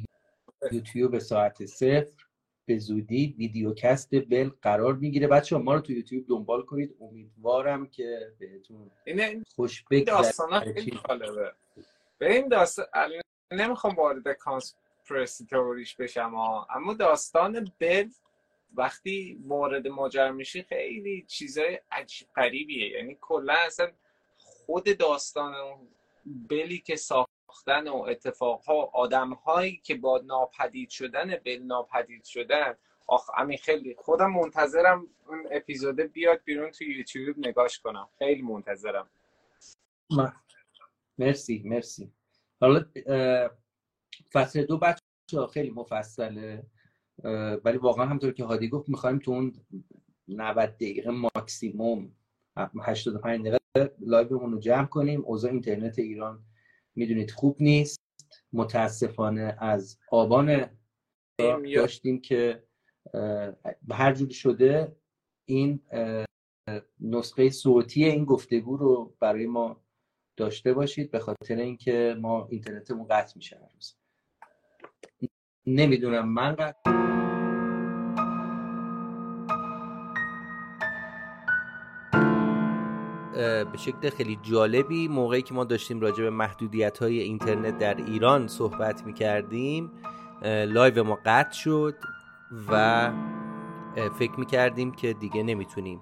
[0.71, 2.25] یوتیوب ساعت صفر
[2.65, 5.27] به زودی ویدیوکست بل قرار می‌گیره.
[5.27, 6.95] بچه ما رو تو یوتیوب دنبال کنید.
[7.01, 8.91] امیدوارم که بهتون
[9.55, 9.95] خوش به
[12.21, 13.03] این داستان
[13.51, 16.35] نمی‌خوام وارد کانسپرسی توریش بشم
[16.69, 18.09] اما داستان بل
[18.75, 23.91] وقتی مورد ماجر میشه خیلی چیزای عجیب قریبیه یعنی کلا اصلا
[24.37, 25.53] خود داستان
[26.25, 26.95] بلی که
[27.53, 32.75] ساختن و اتفاقها آدمهایی که با ناپدید شدن بل ناپدید شدن.
[33.07, 38.09] آخ همین خیلی خودم منتظرم اون اپیزود بیاد بیرون تو یوتیوب نگاش کنم.
[38.17, 39.09] خیلی منتظرم.
[41.17, 42.11] مرسی مرسی.
[42.61, 42.85] حالا
[44.31, 45.01] فصل دو بچه
[45.53, 46.63] خیلی مفصله.
[47.63, 49.53] ولی واقعا همطور که هادی گفت می‌خوایم تو اون
[50.27, 52.15] 90 دقیقه ماکسیموم
[52.81, 55.25] 85 دقیقه لایومون رو جمع کنیم.
[55.25, 56.43] اوضاع اینترنت ایران
[56.95, 57.99] می‌دونید خوب نیست.
[58.53, 60.69] متاسفانه از آبان
[61.75, 62.63] داشتیم که
[63.81, 64.95] به هر جوری شده
[65.45, 65.81] این
[66.99, 69.83] نسخه صوتی این گفتگو رو برای ما
[70.37, 73.97] داشته باشید به خاطر اینکه ما اینترنتمون قطع میشه هر روز.
[75.65, 76.92] نمی‌دونم من قطع
[83.71, 88.47] به شکل خیلی جالبی موقعی که ما داشتیم راجع به محدودیت های اینترنت در ایران
[88.47, 89.91] صحبت می کردیم
[90.43, 91.95] live ما قطع شد
[92.71, 93.11] و
[94.19, 96.01] فکر می کردیم که دیگه نمی‌تونیم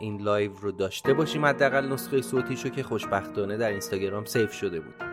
[0.00, 5.11] این live رو داشته باشیم حداقل نسخه صوتیشو که خوشبختانه در اینستاگرام save شده بود.